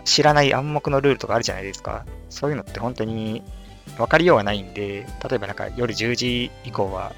[0.04, 2.06] 知らない暗黙のルールとかあるじゃないですか。
[2.30, 3.42] そういうのって本当に
[3.98, 7.14] 分かりようがないんで、例えばなんか夜10時以降は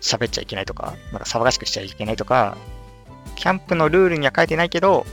[0.00, 2.56] 喋っちゃいけないとか、なんか騒がしくしちゃいけないとか、
[3.36, 5.06] キャンプのルールには書いてないけど、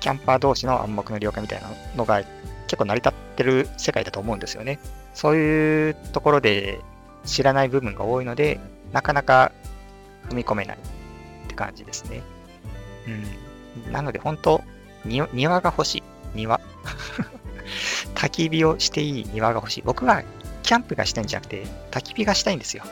[0.00, 2.22] キャンパー同士の暗黙の了解みたいなのが
[2.66, 4.78] 結構成り立ってる世界だと思うんですよね。
[5.14, 6.80] そういうところで
[7.24, 8.58] 知らない部分が多いので、
[8.92, 9.52] なかなか
[10.28, 10.80] 踏み込めないっ
[11.48, 12.22] て感じですね。
[13.86, 13.92] うん。
[13.92, 14.62] なので本当、
[15.04, 16.02] 庭が欲しい。
[16.34, 16.60] 庭。
[18.14, 19.82] 焚き火をしていい庭が欲しい。
[19.84, 20.22] 僕は
[20.62, 22.84] キャンプがしたいんじゃなくて、焚き火がしたいんですよ。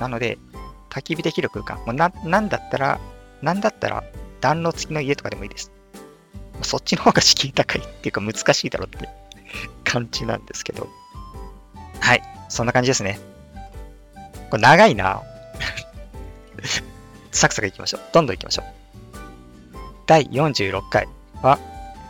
[0.00, 0.38] なので、
[0.90, 1.78] 焚き火できる空間。
[1.78, 3.00] もうな、なんだったら、
[3.40, 4.04] なんだったら
[4.40, 5.72] 暖炉付きの家とかでもいいです。
[6.62, 9.08] そっちの方が敷居高いっていうか難しいだろうって
[9.84, 10.88] 感じなんですけど。
[12.00, 12.22] はい。
[12.48, 13.18] そんな感じですね。
[14.50, 15.22] これ長いな
[17.32, 18.00] サクサクいきましょう。
[18.12, 18.66] どんどんいきましょう。
[20.06, 21.08] 第46回
[21.42, 21.58] は、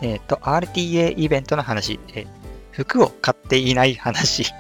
[0.01, 2.27] えっ、ー、と、RTA イベントの話、え
[2.73, 4.53] 服を買っていない話。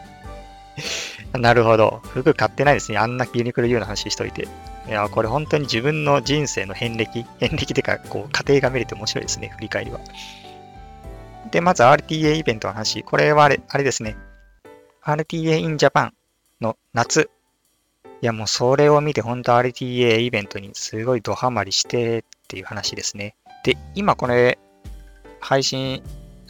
[1.32, 2.00] なるほど。
[2.04, 2.98] 服買ってないですね。
[2.98, 4.48] あんなユニクロ U の話しといて。
[4.86, 9.48] いや、これ本当に自分の人生の遍歴、遍歴ってか、こう、過程が見れて面白いですね。
[9.48, 10.00] 振り返りは。
[11.50, 13.02] で、まず RTA イベントの話。
[13.02, 14.16] これはあれ、あれですね。
[15.04, 16.10] RTA in Japan
[16.60, 17.30] の夏。
[18.20, 23.36] いや、もうそれを見て本当 RTA イベントにすごいドハマりしてっていう話ですね。
[23.64, 24.58] で、今これ、
[25.40, 26.02] 配信、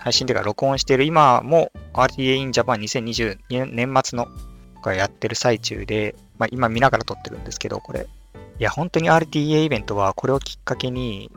[0.02, 3.38] 配信でか録音している今も RTA in Japan 2020
[3.72, 4.26] 年末の
[4.82, 8.08] がやってる最中で、まあ、今見ながら撮ってるんですけど、これ。
[8.58, 11.30] いや、本当に RTA イベントはこれをきっかけに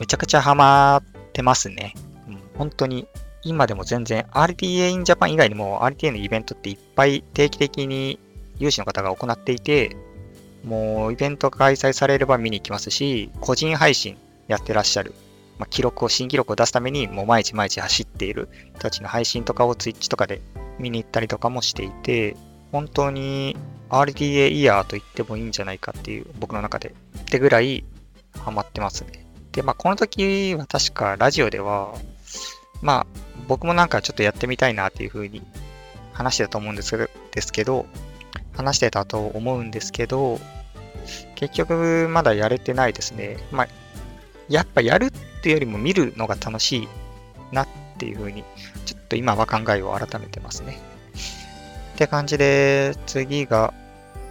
[0.00, 1.94] めちゃくちゃハマってますね。
[2.28, 3.06] うん、本当に
[3.44, 8.18] 今でも全然 RTA in Japan 以外にも RTA のイベントっていっぱい定期的に
[8.58, 9.96] 有志の方が行っていて、
[10.64, 14.16] もうイベント開催されれば見に行きますし、個人配信
[14.48, 15.14] やってらっしゃる、
[15.58, 20.40] まあ、記録を、新記録を出すためにもう毎日毎日走っている人たちの配信とかを Twitch とかで
[20.78, 22.36] 見に行ったりとかもしていて、
[22.72, 23.56] 本当に
[23.90, 27.84] RTA イヤーと言ってもいいんじゃないかっていう僕の中でってぐらい
[28.38, 29.26] ハマってますね。
[29.52, 31.94] で、まあこの時は確かラジオでは、
[32.80, 33.06] まあ
[33.46, 35.42] 僕もなんかちょっとやってみたいなっていうふうに
[36.12, 37.86] 話してたと思うんですけど、ですけど、
[38.54, 40.40] 話してたと思うんですけど、
[41.34, 43.36] 結局まだやれてないですね。
[43.50, 43.68] まあ、
[44.48, 45.10] やっぱやるっ
[45.42, 46.88] ていうよりも見るのが楽しい
[47.52, 48.44] なっていうふうに、
[48.86, 50.78] ちょっと今は考えを改めてますね。
[51.94, 53.74] って感じで、次が、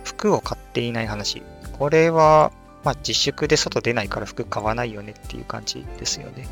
[0.04, 1.44] 服を買っていない話。
[1.78, 2.52] これは、
[2.84, 6.48] まあ、自粛で外出ないから服買わないよねっていう感じですよね。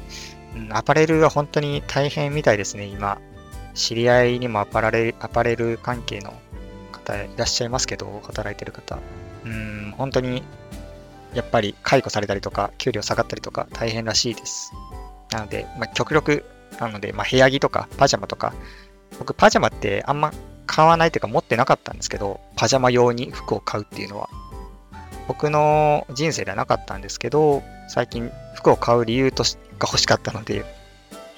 [0.56, 3.20] うん、アパレルは本当に大変みたいですね、今。
[3.74, 6.34] 知り合いにもアパレルアパレル関係の
[6.92, 9.00] 方いらっしゃいますけど、働いてる方。
[9.46, 10.44] うん、本当に、
[11.34, 14.72] やっぱり解雇されたりとか、給料下がったりとか大変らしいです。
[15.32, 16.44] なので、まあ、極力、
[16.80, 18.54] なので、まあ、部屋着とかパジャマとか、
[19.20, 20.32] 僕パジャマってあんま
[20.66, 24.30] 買わないというか持ってなかったんですけど、パジャマ用に服を買うっていうのは、
[25.28, 30.64] 僕の人生ではなかったんですけど、最近服を買う理由とが欲しかったので、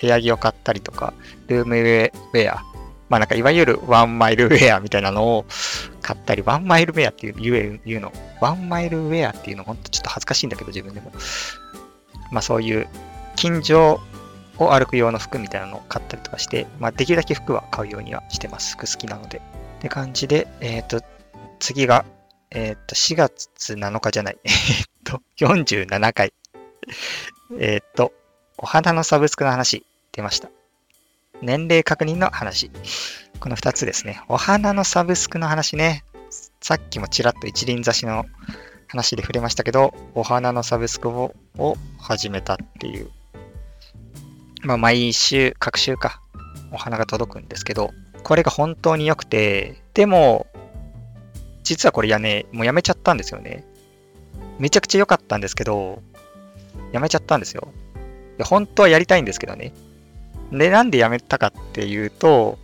[0.02, 1.14] 部屋着を買ったりとか、
[1.48, 2.64] ルームウェア、
[3.12, 5.46] まあなんかいわゆるワンマイルウェアみたいなのを
[6.02, 11.12] 買ったり、ワンマイルウェアっていう言うの、ワンマイルウェアっていうのほんとちょっと恥ずかしいんだけど自分でも。
[12.32, 12.88] まあそういう
[13.36, 14.00] 近所
[14.58, 18.74] を歩く用の服みたいなのを買ったりとかして、まあ、できるだけ服は買うようにはしてます。
[18.78, 19.40] 服好きなので。
[19.40, 19.42] っ
[19.82, 21.02] て感じで、えっ、ー、と、
[21.60, 22.06] 次が、
[22.52, 24.38] えっ、ー、と、4月7日じゃない。
[24.46, 24.54] えっ
[25.04, 26.34] と、47回。
[27.60, 28.14] えっと、
[28.58, 30.50] お花のサブスクの話出ました。
[31.42, 32.72] 年齢確認の話。
[33.40, 34.22] この2つですね。
[34.28, 36.04] お花のサブスクの話ね。
[36.62, 38.26] さっきもちらっと一輪挿しの
[38.88, 41.34] 話で触れましたけど、お花のサブスクを
[42.00, 43.10] 始めたっていう。
[44.64, 46.22] まあ、毎週、各週か、
[46.72, 47.92] お花が届くんですけど、
[48.24, 50.46] これが本当に良くて、でも、
[51.64, 53.66] 実はこれやね、もうやめちゃったんですよね。
[54.60, 56.04] めちゃくちゃ良かったんですけど、
[56.92, 57.70] やめちゃったんですよ。
[58.38, 59.74] いや本当はやりたいんですけどね。
[60.52, 62.60] で、なんでやめたかっていうと、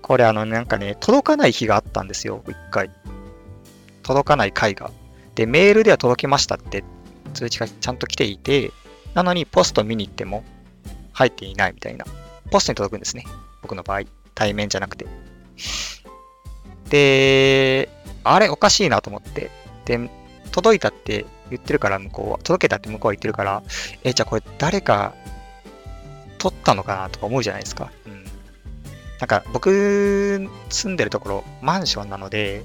[0.00, 2.90] これあのなんかね、届かない日があったんですよ、一回。
[4.02, 4.90] 届かない回が。
[5.34, 6.84] で、メールでは届きましたって
[7.34, 8.72] 通知がちゃんと来ていて、
[9.14, 10.44] なのにポスト見に行っても
[11.12, 12.04] 入っていないみたいな。
[12.50, 13.24] ポストに届くんですね。
[13.62, 14.02] 僕の場合。
[14.34, 15.06] 対面じゃなくて。
[16.88, 17.88] で、
[18.24, 19.50] あれおかしいなと思って。
[19.84, 20.10] で、
[20.50, 23.62] 届いたって言ってるから向こうは、届けたって向こうは言ってるから、
[24.04, 25.14] え、じゃあこれ誰か
[26.42, 27.92] 取ったのかなとか思うじゃないですか。
[28.04, 28.24] うん。
[29.20, 32.64] なんか僕住んでるところマンションなので、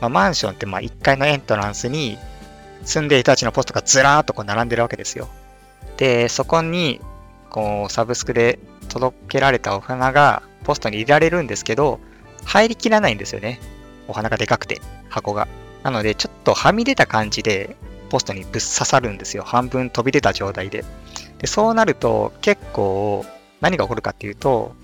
[0.00, 2.16] まあ、マンションってまあ1階のエントランスに
[2.84, 5.28] 住んでいる人たちのポストがずらーっとこう並んでるわけですよ。
[5.96, 7.00] で、そこに
[7.50, 11.98] こうサブスクで届けられたお花がポストに入れられるんですけど、
[12.44, 13.58] 入りきらないんですよね。
[14.06, 15.48] お花がでかくて、箱が。
[15.82, 17.76] なので、ちょっとはみ出た感じで、
[18.08, 19.42] ポストにぶっ刺さるんですよ。
[19.44, 20.84] 半分飛び出た状態で。
[21.38, 23.24] でそうなると、結構、
[23.60, 24.74] 何が起こるかっていうと、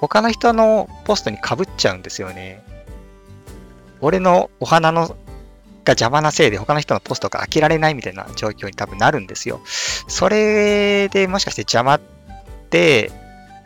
[0.00, 2.62] 他の人のポストに被っちゃうんですよね。
[4.00, 5.16] 俺のお花の
[5.84, 9.60] が邪魔なせいで他の人のポストが開けられないみたいな状況に多分なるんですよ。
[10.08, 12.00] それでもしかして邪魔っ
[12.70, 13.12] て、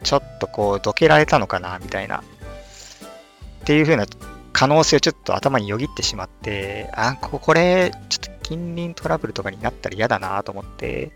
[0.03, 2.19] ちょっとこう、どけられたのかなみたいな。
[2.19, 4.07] っていう風な
[4.53, 11.13] 可能性をちょっと頭によぎってしまって、あ、これ、ちょっと近隣トラブルとかになったら嫌だなと思って、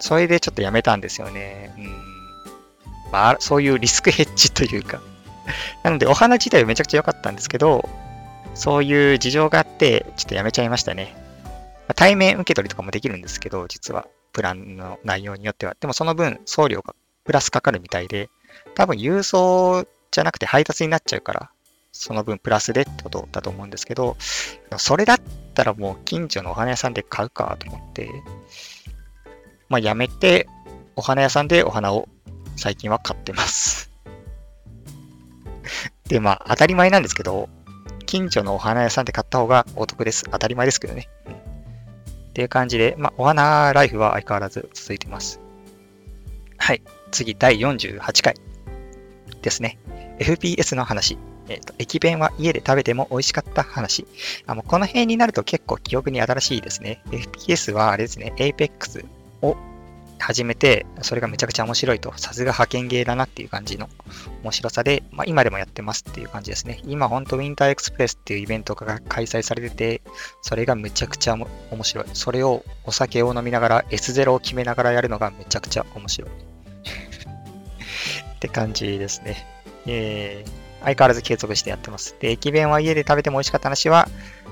[0.00, 1.74] それでちょっとやめたんですよね。
[1.76, 3.12] うん。
[3.12, 5.02] まあ、そういうリスクヘッジというか
[5.84, 7.88] なので、お花自体はめちゃくちゃ良かったんですけど、
[8.54, 11.14] そういう事情があって、ちょっとやめちゃいましたね。
[11.94, 15.76] 対面受け取りとかもできるんですけど、実は、プランの内容によっては。
[15.78, 18.30] でもその分、送料がプラスかかるみたいで、
[18.74, 21.50] 多分郵送じゃなくて配達になっちゃうから、
[21.92, 24.16] その分プラスでってことだと思うんですけど、
[24.78, 25.18] それだっ
[25.52, 28.10] たらもう近所のお花屋さんで買うかと思って、
[29.68, 30.48] まあやめて、
[30.96, 32.08] お花屋さんでお花を
[32.56, 33.90] 最近は買ってます。
[36.08, 37.48] で、まあ当たり前なんですけど、
[38.06, 40.24] 近所のお花屋さんで買った方がお得です。
[40.30, 41.08] 当たり前ですけどね。
[42.30, 45.40] っていう感じで、まあお花ライフは相変わらず続いてます。
[46.58, 46.82] はい。
[47.10, 48.34] 次、第48回
[49.42, 49.78] ですね。
[50.18, 51.18] FPS の話。
[51.52, 54.06] えっ、ー、と、駅弁は家で食べても美味しかった話。
[54.46, 57.02] あのこの辺になると結構記憶に新しいですね。
[57.10, 59.04] FPS はあれですね、Apex
[59.42, 59.56] を
[60.18, 63.90] 始めて、それがめちゃくちゃ面白いと、さすが派遣ゲーだなっていう感じの
[64.42, 66.80] 面白さで、まあ、今でもやってますっていう感じですね。
[66.86, 70.02] 今ほんとウィンターエクスプレスっていうイベントが開催されてて、
[70.40, 71.48] それがめちゃくちゃ面
[71.82, 72.04] 白い。
[72.14, 76.30] それをお酒を飲みながら S0 を決めながらやるのがめちゃくちゃ面白い。
[76.30, 76.32] っ
[78.38, 79.46] て感じですね。
[79.86, 82.16] えー相変わらず継続してやってます。
[82.20, 84.08] で、駅弁は家で食べても美味しかった話は、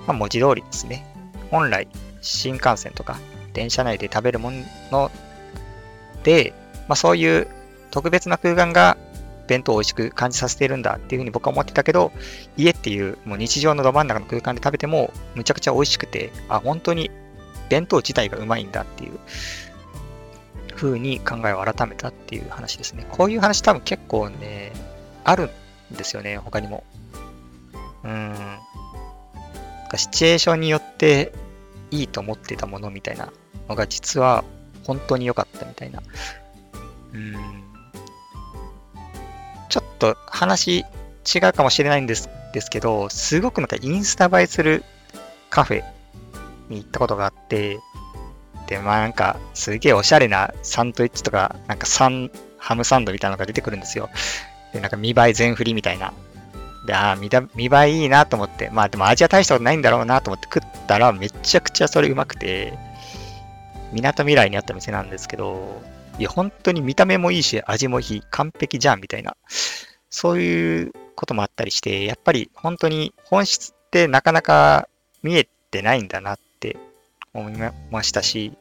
[0.06, 1.06] まあ、文字通りですね。
[1.50, 1.88] 本来、
[2.20, 3.18] 新幹線とか
[3.52, 4.52] 電車内で食べるも
[4.90, 5.10] の
[6.22, 6.52] で、
[6.88, 7.48] まあ、そういう
[7.90, 8.96] 特別な空間が
[9.46, 12.12] 弁当を美味しく感じさせているんだっていうふうに僕は思ってたけど、
[12.56, 17.10] 家っていうもう日常のど真ん中の空間で食べてもむちゃくちゃ美味しくて、あ、本当に
[17.68, 19.18] 弁当自体がうまいんだっていう
[20.76, 23.06] 風に考えを改めたっていう話ですね。
[23.10, 24.72] こういう話多分結構ね、
[25.24, 25.50] ある
[25.96, 26.84] ですよね、他にも。
[28.04, 28.34] うん。
[29.96, 31.32] シチュエーションによって
[31.90, 33.32] いいと思ってたものみたいな
[33.68, 34.44] のが実は
[34.84, 36.00] 本当に良かったみたいな。
[37.12, 37.34] うん。
[39.68, 44.84] ちょっと話違うかもしれないんですですけど、すごくなんかインスタ映えする
[45.50, 45.84] カフェ
[46.68, 47.78] に行ったことがあって、
[48.66, 54.10] で、まあなんかすげえおしゃれなサンドイッチとか、なんかサン、ハムサンドみたいなのが出てくるんですよ。
[54.72, 56.12] で、なんか見栄え全振りみたいな。
[56.86, 62.78] で、ああ、見栄えいいなと思って、まあでも味は大したことないんだろうなと思って食ったら、めちゃくちゃそれうまくて、
[63.92, 65.82] 港未来にあった店なんですけど、
[66.18, 69.36] いや、本当に見た目もいいし、味もいい、完璧じゃん、みたいな。
[70.10, 74.88] そういうこともあったりして、やっぱり本当に本質ってなかなか
[75.22, 76.76] 見えてないんだなって
[77.32, 77.52] 思い
[77.90, 78.52] ましたし、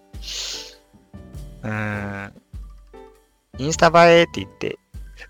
[1.64, 2.34] うーん、
[3.58, 4.78] インスタ映えって言って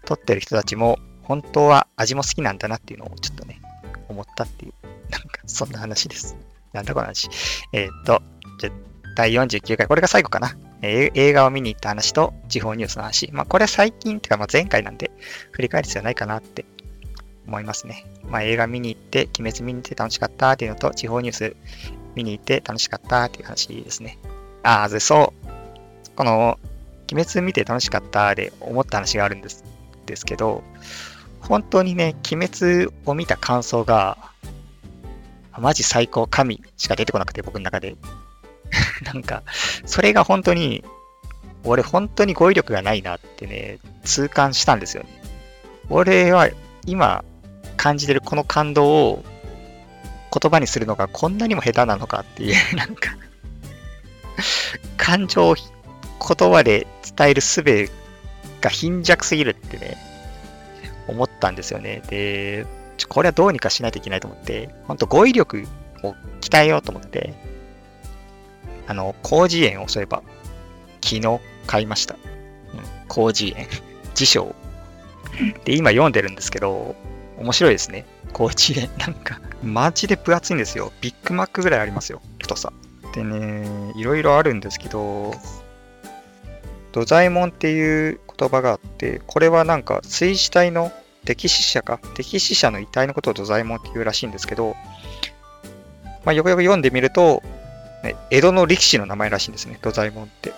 [0.05, 3.61] 撮ってる人たちも、本当は味も好きなんだなっていうのをちょっとね、
[4.07, 4.73] 思ったっていう、
[5.09, 6.35] なんかそんな話です。
[6.73, 7.29] なんだこの話。
[7.73, 8.21] えー、っと、
[8.59, 8.71] じゃ
[9.15, 10.55] 第49回、これが最後かな。
[10.81, 13.29] えー、映画を見に行った話と地方ニュースの話。
[13.33, 15.11] まあ、これは最近っていうか、まあ、前回なんで、
[15.51, 16.65] 振り返る必要ないかなって
[17.47, 18.05] 思いますね。
[18.29, 21.55] まあ、映画見に行って、鬼滅見に行って楽しかったっていうのと、地方ニュース
[22.15, 24.17] 見に行って楽しかったっていう話ですね。
[24.63, 25.49] ああ、そう。
[26.15, 26.57] この、
[27.11, 29.63] 鬼滅見て楽しかったで思った話があるんです
[30.09, 30.63] ですけど、
[31.39, 34.17] 本当にね、鬼滅を見た感想が、
[35.57, 37.95] マジ最高神しか出てこなくて、僕の中で。
[39.05, 39.43] なんか、
[39.85, 40.83] それが本当に、
[41.63, 45.09] 俺本当に語彙力がないなってね、痛感したんですよね。
[45.89, 46.49] 俺は
[46.85, 47.23] 今
[47.77, 49.23] 感じてるこの感動を
[50.31, 53.11] 言葉にするのがこんなにも下手なのかっていう、 なんか
[54.97, 56.87] 感情を言葉で
[57.17, 57.63] 伝える術
[58.61, 59.97] が貧弱すぎるってね、
[61.07, 62.01] 思ったんですよね。
[62.07, 62.65] で、
[63.07, 65.67] これはどうにかしないといけないと思って、本当語彙力
[66.03, 67.33] を鍛えようと思って、
[68.87, 70.23] あの、広辞苑をそういえば、
[71.01, 72.15] 昨日買いました。
[72.15, 72.19] うん、
[73.13, 73.67] 広辞苑。
[74.15, 74.55] 辞書を
[75.63, 76.95] で、今読んでるんですけど、
[77.37, 78.05] 面白いですね。
[78.35, 78.89] 広辞苑。
[78.97, 80.91] なんか、マジで分厚いんですよ。
[81.01, 82.21] ビッグマックぐらいありますよ。
[82.39, 82.73] 太さ。
[83.13, 85.33] でね、いろいろあるんですけど、
[86.91, 90.91] 土左衛門っていう言葉があって、これはなんか水死体の
[91.25, 94.75] 溺死者か、溺死者の遺体のことを土左衛門っていうらしいんですけど、
[96.23, 97.43] まあ、よくよく読んでみると、
[98.03, 100.53] ね、江戸の力士の名前らしいんですね、土左衛門って。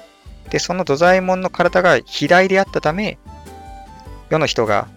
[0.50, 3.18] で、その土左衛門の体が肥大であったため、
[4.30, 4.88] 世の人が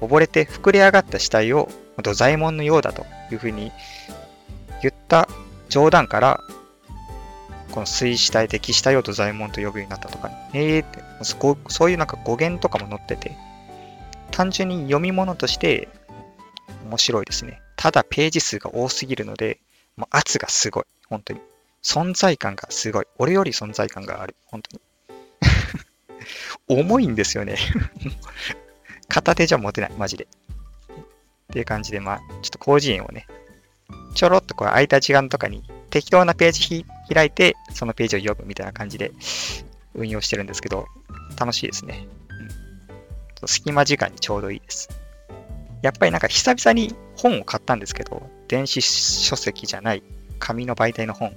[0.00, 1.68] 溺れて膨れ上がった死体を
[2.02, 3.72] 土左衛門のようだというふうに
[4.82, 5.28] 言った
[5.68, 6.40] 冗談から、
[7.72, 13.36] この水死体、敵死体を土左衛門と呼ぶようになったとか、ね、えーってそ、そういうなんか語源とかも載ってて、
[14.30, 15.88] 単純に読み物として
[16.84, 17.60] 面白いですね。
[17.76, 19.58] ただページ数が多すぎるので、
[19.96, 20.84] もう圧がすごい。
[21.08, 21.40] 本当に。
[21.82, 23.06] 存在感がすごい。
[23.18, 24.34] 俺より存在感がある。
[24.46, 24.80] 本当に。
[26.82, 27.56] 重いんですよね
[29.08, 29.92] 片手じゃ持てない。
[29.92, 30.24] マジで。
[30.24, 30.26] っ
[31.52, 33.26] ていう感じで、まあ、ちょっと広辞苑をね、
[34.14, 39.12] ちょろっとこう空いた時間とかに適当なページ開いて、そのページを読むみたいな感じで
[39.94, 40.86] 運用してるんですけど、
[41.38, 42.06] 楽しいですね。
[43.40, 44.88] うん、隙間時間にちょうどいいです。
[45.82, 50.02] やっぱりなんか久々に本を買ったんですけど、電子書籍じゃない
[50.38, 51.28] 紙の媒体の本。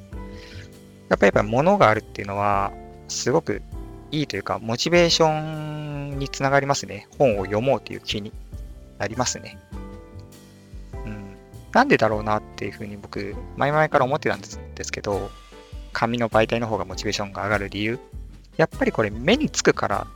[1.10, 2.72] やっぱりやっぱ物があるっていうのは、
[3.08, 3.62] すごく
[4.12, 7.08] いいというか、モチベーションにつながりますね。
[7.18, 8.32] 本を読もうという気に
[8.98, 9.58] なりますね。
[11.74, 14.48] なんでだろうなっていうふうに僕、前々から思ってたんで
[14.84, 15.30] すけど、
[15.94, 18.00] 紙の媒体の方がモチベーションが上がる理由、
[18.58, 20.08] やっぱりこれ目につくから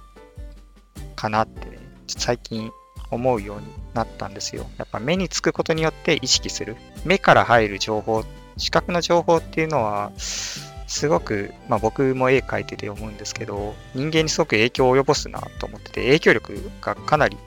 [1.16, 2.72] かなってね、最近
[3.12, 4.66] 思うようになったんですよ。
[4.78, 6.76] やっぱ目につくことによって意識する。
[7.06, 8.24] 目から入る情報、
[8.58, 17.38] 視覚の情報っていうのは、すごく、まあ僕も絵描いてて思うんですけど、人間にすごく影響を及ぼすなと思ってて、影響力がかなり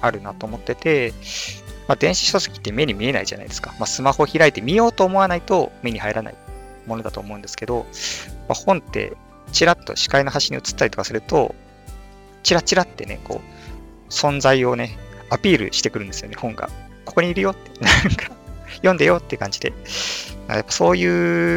[0.00, 1.12] あるなと思ってて、
[1.88, 3.74] まあ、電子書籍って目に見えないじゃないですか。
[3.78, 6.34] まあ、スマホ開いて見ようと思わないと目に入らない
[6.86, 7.86] ものだと思うんですけど、
[8.48, 9.16] まあ、本って
[9.52, 11.54] チラッと視界の端に映ったりとかすると、
[12.42, 14.98] チラチラってね、こう、存在をね、
[15.30, 16.70] アピールしてくるんですよね、本が。
[17.04, 18.32] ここにいるよって、 なんか、
[18.76, 19.72] 読んでよって感じで。
[20.48, 21.04] やっぱそうい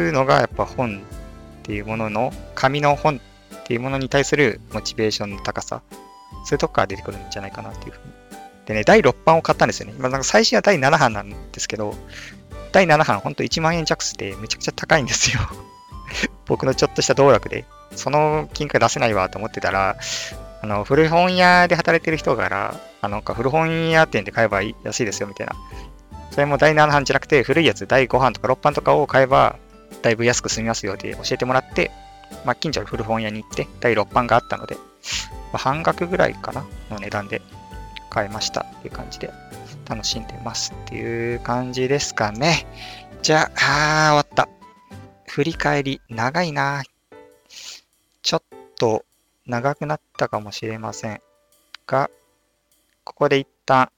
[0.08, 1.02] うのが、やっぱ本
[1.60, 3.20] っていうものの、紙の本
[3.56, 5.82] っていうものに対するモチベーションの高さ、
[6.44, 8.16] そういうとこから出てくるんじゃないかなっていうふうに
[8.66, 9.94] でね、第6版を買ったんですよね。
[9.98, 11.94] まあ、なんか最新は第7版なんですけど、
[12.72, 15.40] 第7版ほんと1万円弱してめちゃくちゃ高いんですよ
[16.44, 19.96] 僕のちょっとした道楽で、その金額出せないわと思ってたら、
[20.62, 25.54] あの、古本屋で働いてる人から、あの、古本屋店で買えば安いですよみたいな。
[26.30, 29.56] それも第7版じゃなくて、古いやつ第5版とか6版とかを買えば、
[30.02, 31.90] だいぶ安く済みますよって教えてもらって、
[32.44, 34.80] まあ、近所の古本屋に行って、第6版があったので、ま
[35.54, 37.40] あ、半額ぐらいかなの値段で
[38.10, 39.30] 買いましたっていう感じで
[39.88, 42.66] 楽しんでますっていう感じですかね。
[43.22, 44.48] じゃあ、あ終わった。
[45.28, 46.82] 振り返り、長いな。
[48.78, 49.04] と
[49.46, 51.20] 長くなったかもしれません
[51.86, 52.10] が、
[53.04, 53.90] ここで一旦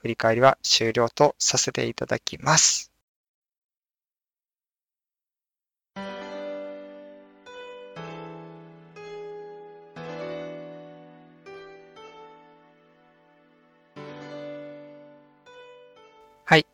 [0.00, 2.92] 振り返りは終了とさせていただきます。
[16.44, 16.66] はい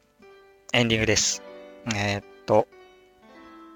[0.72, 1.42] エンディングです。
[1.94, 2.68] えー、っと、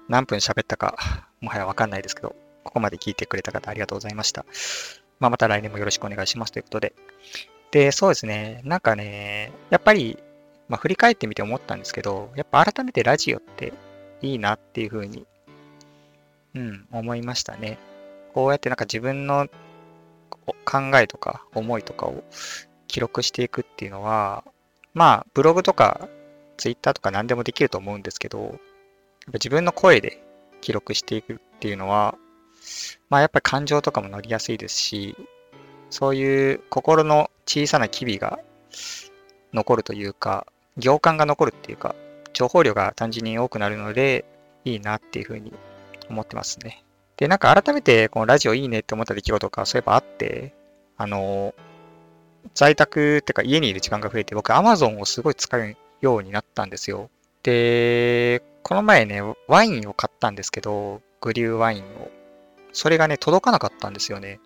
[0.07, 2.35] 何分喋ったか、もはやわかんないですけど、
[2.67, 4.45] ここまで聞いてくれた方ありがとうございました。
[5.19, 6.93] まあ、また来年もよろしくお願いしますということで。
[7.71, 8.61] で、そうですね。
[8.63, 10.17] なんかね、やっぱり、
[10.67, 13.73] まあ、振り返ってみて思ったんですけど、やっぱ改めてラジオって
[14.21, 15.25] いいなっていうふうに、
[16.55, 17.77] うん、思いましたね。
[18.33, 19.47] こうやってなんか自分の
[20.65, 22.23] 考えとか思いとかを
[22.87, 24.43] 記録していくっていうのは、
[24.93, 26.07] まあ、ブログとか
[26.57, 28.59] ツイッターとか何でもできると思うんですけど、
[29.33, 30.21] 自分の声で
[30.61, 32.15] 記録していくっていうのは、
[33.09, 35.15] まあやっぱり感情とかも乗りやすいですし、
[35.89, 38.39] そういう心の小さな機微が
[39.53, 40.45] 残るというか、
[40.77, 41.95] 行間が残るっていうか、
[42.33, 44.25] 情報量が単純に多くなるので、
[44.65, 45.53] いいなっていうふうに
[46.09, 46.83] 思ってますね。
[47.15, 50.53] で、なんか改めてこのラジオいいねって思った出来事がそういえばあって、
[50.97, 51.55] あの、
[52.53, 57.09] 在宅っていうか家にいる時間が増えて、僕 Amazon をすごい使うようになったんですよ。
[57.43, 62.11] で、この前ね、ワインを買ったんですけど、グリューワインを。
[62.77, 64.39] それがね、届かなかったんですよね。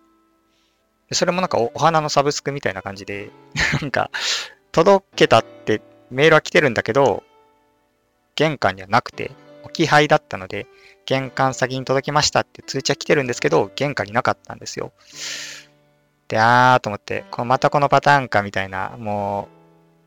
[1.12, 3.28] それもなんかお花のサブスクみたいな感じで、
[3.82, 4.10] なんか、
[4.72, 7.22] 届けたってメールは来てるんだけど、
[8.34, 9.32] 玄関にはなくて、
[9.64, 10.66] 置き配だったので、
[11.04, 14.92] 玄関先に届きましたって通知は来てるんですけど、玄関になかったんですよ。
[16.28, 19.50] で、あーと思って、このまたこのパターンかみたいな、も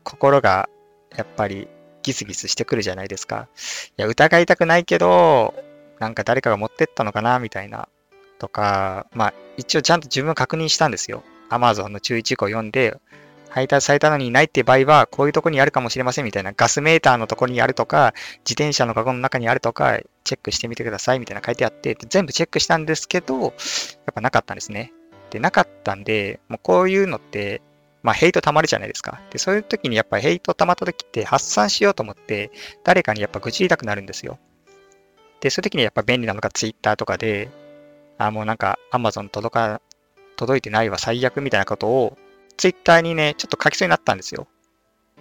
[0.02, 0.68] 心が
[1.14, 1.68] やっぱり
[2.02, 3.46] ギスギスしてくるじゃないですか。
[3.96, 5.54] いや、疑いたくないけど、
[6.00, 7.88] なんか誰かが持ってったのかなみたいな。
[8.38, 11.22] とか、まあ、一応ちゃんと自分は確認したんですよ。
[11.50, 12.96] Amazon の注意事項を読んで、
[13.48, 23.52] 配達されたのにないって場合は、こういうとこにあるかもしれませんみたいな、ガスメーターのとこにあるとか、自転車のカゴの中にあるとか、チェックしてみてくださいみたいな書いてあって、全部チェックしたんですけど、やっ
[24.14, 24.92] ぱなかったんですね。
[25.30, 27.62] で、なかったんで、もうこういうのって、
[28.02, 29.20] まあ、ヘイト溜まるじゃないですか。
[29.30, 32.50] で、そういう時にやっぱヘイト溜まった時って発散しようと思って、
[32.84, 34.38] 誰かにやっぱ愚痴りたくなるんですよ。
[35.40, 37.48] で、そういう時にやっぱ便利なのが Twitter とかで、
[38.18, 39.80] あ、もうなんか Amazon 届か、
[40.36, 42.18] 届いてないわ、最悪みたいなことを
[42.56, 44.46] Twitter にね、ちょっと書きそうになったんですよ。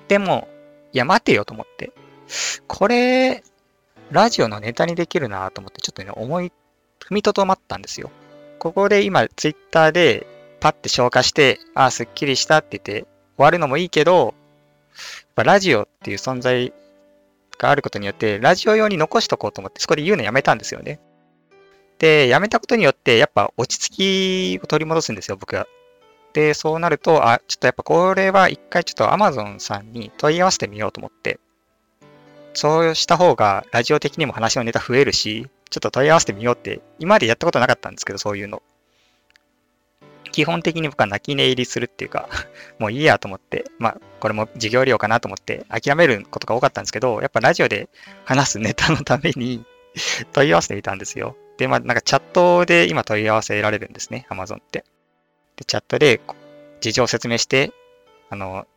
[0.08, 0.48] でも、
[0.94, 1.92] いや、待てよと思って。
[2.68, 3.44] これ、
[4.12, 6.52] ラジオのネタにできるなと思って、ちょっとね、思い、
[7.00, 8.12] 踏みとどまったんですよ。
[8.60, 10.28] ここで今、Twitter で
[10.60, 14.34] パッて消化して、ああ、すっきりしたって言って終わるのもいいけど、
[15.36, 16.74] ラジオっていう存在
[17.58, 21.00] があることによって、ラジオ用に残しとこうと思って、そこで言うのやめたんですよね。
[22.06, 25.66] で、やめたことによって、やっぱ落ち着きを取り戻すんですよ、僕は。
[26.34, 31.40] で、そうなると、あ、ちょっとやっぱこれは一回ちょっと Amazon さんに問い合わせてみようと思って、
[32.54, 38.62] そうした方がラジオ的にも話のネタ増えるし、ちょっと問い合わせてみようって、今までやったことなかったんですけど、そういうの。
[40.32, 42.30] 基本的に僕は泣き寝入りするっていうか
[42.78, 47.90] もういいやと思って、まあ、これも授業料かなと思って諦めることが多かったんですけど、やっぱラジオで
[48.26, 49.66] 話すネタのために
[50.34, 51.38] 問い合わせていたんですよ。
[51.58, 54.84] で、まあ、なんかチャットで今問い合わせられるんですね、Amazon って。
[55.56, 56.20] で、チャットで
[56.82, 57.72] 事情を説明して、
[58.30, 58.68] あの、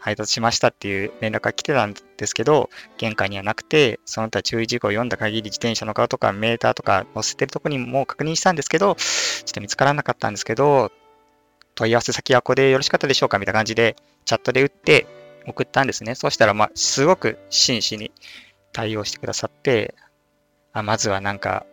[0.00, 9.02] 配達しましたっていう連絡が来てたんですけど、玄関にはなくて、その他注意事項を読んだ限り自転車の顔とかメーターとか載せてるとこにも確認したんですけど、ちょ
[9.50, 10.90] っと見つからなかったんですけど、
[11.76, 15.06] 問い合わせ先はここでよろしかったでしょうかみたいな感じで、チャットで打って
[15.46, 16.16] 送ったんですね。
[16.16, 18.10] そうしたら、まあ、すごく真摯に
[18.72, 19.94] 対応してくださって、
[20.72, 21.64] あまずはなんか、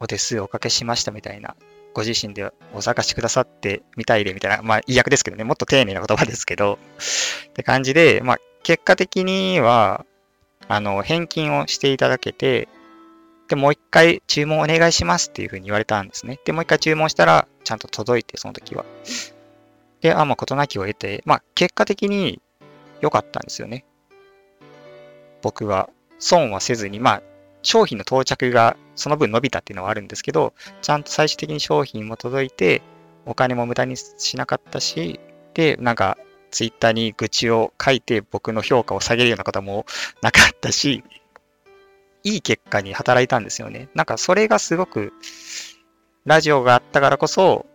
[0.00, 1.56] お手数おかけしましたみたいな
[1.94, 6.78] ご自身でお探しくださってみたいでみたいな、まあ、意訳ですけどね、もっと丁寧な言葉ですけど、
[7.50, 10.04] って感じで、まあ、結果的には、
[10.66, 12.68] あの、返金をしていただけて、
[13.48, 16.40] で、もう一回注文お願いしますっていうふうに言われたんですね。
[16.44, 18.84] で、もう一回注文したら、ちゃんと届いて、その時は。
[20.00, 22.40] で、あ、まあ、事なきを得て、まあ、結果的に
[23.00, 23.84] 良かったんですよね。
[25.42, 25.90] 僕は。
[26.18, 27.22] 損はせずに、まあ、
[27.64, 32.82] 商品の到着がその分伸びたっていうのはあるんですけど、ちゃんと最終的に商品も届いて、
[33.26, 35.18] お金も無駄にしなかったし、
[35.54, 36.18] で、なんか、
[36.50, 39.86] ツイッターに愚痴を書いて僕の評価を下げるようなことも
[40.22, 41.02] なかったし、
[42.22, 43.88] いい結果に働いたんですよね。
[43.94, 45.12] なんかそれがすごく、
[46.24, 47.66] ラジオがあったからこそ、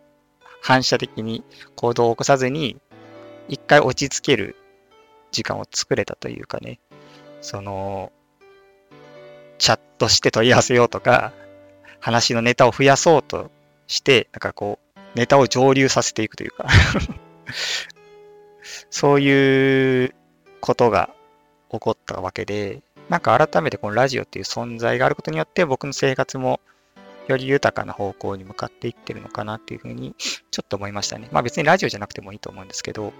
[0.62, 1.44] 反射的に
[1.76, 2.78] 行動を起こさずに、
[3.50, 4.56] 一回落ち着ける
[5.32, 6.80] 時間を作れたというかね、
[7.42, 8.12] その、
[9.60, 11.34] チャットして問い合わせようとか、
[11.99, 13.51] 話のネタを増やそうと
[13.88, 16.68] して、なんかこう、ネタを上流させていくというか
[18.91, 20.14] そういう
[20.62, 21.10] ことが
[21.72, 26.60] 起こったわけで、なんか改めてこのラジオっていう存在があることによって僕の生活も
[27.28, 31.28] より豊かな方向に向かっていってるのかなっていうふうにちょっと思いましたね。
[31.32, 33.14] まあ別にラジオじゃなくてもいいと思うんですけど、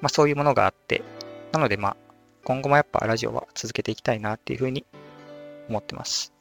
[0.00, 1.02] まあそういうものがあって、
[1.52, 1.96] なのでまあ
[2.44, 4.84] 今後もやっぱラジオは続けていきたいなっていうふうに
[5.68, 6.32] 思ってます。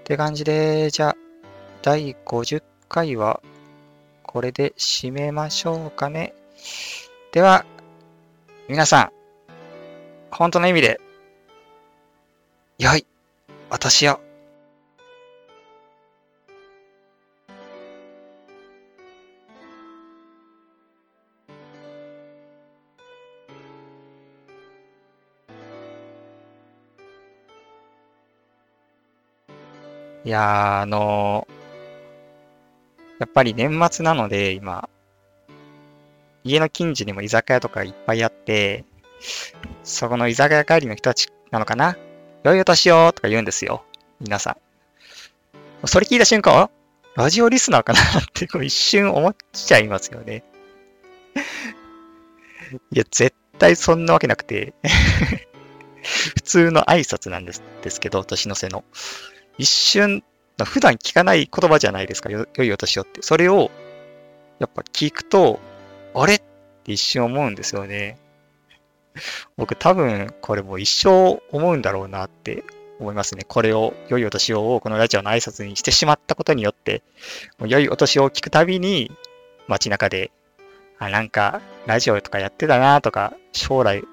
[0.00, 1.16] って感じで、じゃあ
[1.82, 3.40] 第50回は
[4.22, 6.34] これで締めましょうかね。
[7.32, 7.64] では、
[8.68, 9.12] 皆さん、
[10.30, 11.00] 本当の意味で、
[12.78, 13.06] よい、
[13.70, 14.25] 私を。
[30.26, 34.88] いやー、あのー、やっぱり年末なので、今、
[36.42, 38.84] 家の近所にも居酒屋とかいっぱいあって、
[39.84, 41.96] そこの居酒屋帰りの人たちなのかな？
[42.42, 43.84] 良いお年をとか言うんですよ。
[44.18, 44.58] 皆さ
[45.84, 45.86] ん。
[45.86, 46.70] それ聞いた瞬間、
[47.14, 48.00] ラジオリスナーかな？
[48.00, 48.02] っ
[48.34, 50.42] てこう一瞬思っちゃいますよね。
[52.90, 54.74] いや、絶対そんなわけなくて
[56.02, 58.82] 普通の挨拶なんですですけど、年の瀬の。
[59.58, 60.22] 一瞬、
[60.64, 63.22] 普段聞かない言葉じゃないですか、よ良いお年をって。
[63.22, 63.70] それを、
[64.58, 65.60] やっぱ聞くと、
[66.14, 66.36] あれ？
[66.36, 66.38] っ
[66.84, 68.18] て一瞬思うんですよね。
[69.56, 72.64] 僕多分これも一生思うんだろうなって
[73.00, 73.44] 思いますね。
[73.46, 77.02] これを、良いお年をこのラジオの挨拶にしてしまったことによって、
[77.58, 79.10] もう良いお年を聞くたびに
[79.68, 80.30] 街中で、
[80.98, 84.04] あ、なんかラジオとかやってたなとか、将来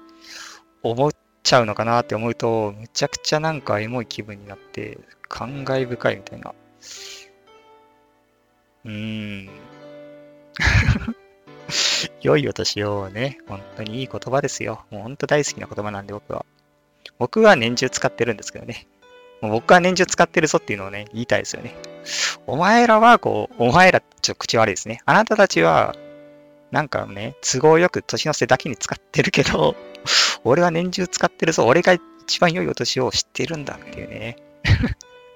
[0.82, 4.98] 思っちゃうのかなって思うと、むちゃくちゃなんかエモい気分になって、
[5.34, 6.54] 感慨深いみたいな。
[8.84, 9.50] うーん。
[12.22, 14.84] 良いお年をね、本当にいい言葉ですよ。
[14.90, 16.46] もう本当大好きな言葉なんで僕は。
[17.18, 18.86] 僕は年中使ってるんですけどね。
[19.40, 21.74] もう僕は年中使ってるぞっていうのをね、言いたいですよね。
[22.46, 25.00] お前らはこう、お前らちょっと口悪いですね。
[25.04, 25.96] あなたたちは、
[26.70, 29.74] なんかね、都合よく年の瀬だけに使ってるけど、
[30.44, 31.66] 俺は年中使ってるぞ。
[31.66, 34.36] 俺が一番良いお年を知ってるんだっていうね。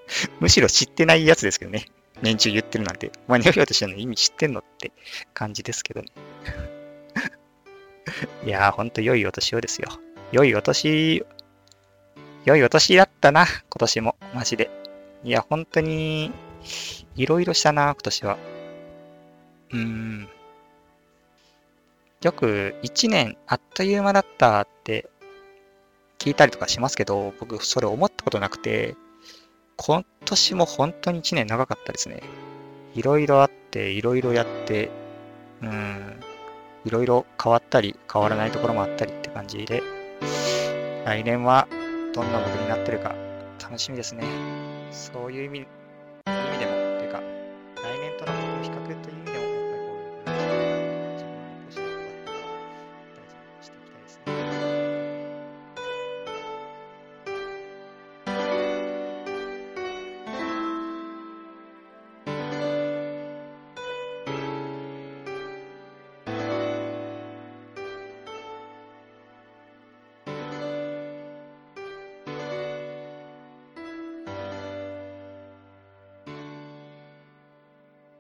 [0.41, 1.87] むしろ知ってないやつですけどね。
[2.23, 3.13] 年中言ってるなんて。
[3.29, 4.93] お前、良いお年の意味知ってんのって
[5.35, 6.09] 感じですけどね。
[8.45, 9.89] いやー、ほんと良いお年をですよ。
[10.33, 11.25] 良いお年、
[12.45, 14.17] 良いお年だったな、今年も。
[14.35, 14.71] マジで。
[15.25, 16.33] いや、本当に、
[17.15, 18.39] いろいろしたな、今年は。
[19.71, 20.29] うーん。
[22.23, 25.09] よく、一年あっという間だったって
[26.19, 28.97] 聞いたりとかしますけど、僕、それ思ったことなくて、
[29.81, 32.21] 今年も本当に1年長かったですね。
[32.95, 34.91] いろいろあって、いろいろやって、
[35.63, 36.21] うん、
[36.85, 39.83] いろいろ変わったり、変わらないところもあったりって感じで、
[41.05, 41.69] 来年は
[42.13, 43.15] どんな僕になってるか
[43.63, 44.25] 楽しみですね。
[44.91, 46.78] そういう意味、意味でも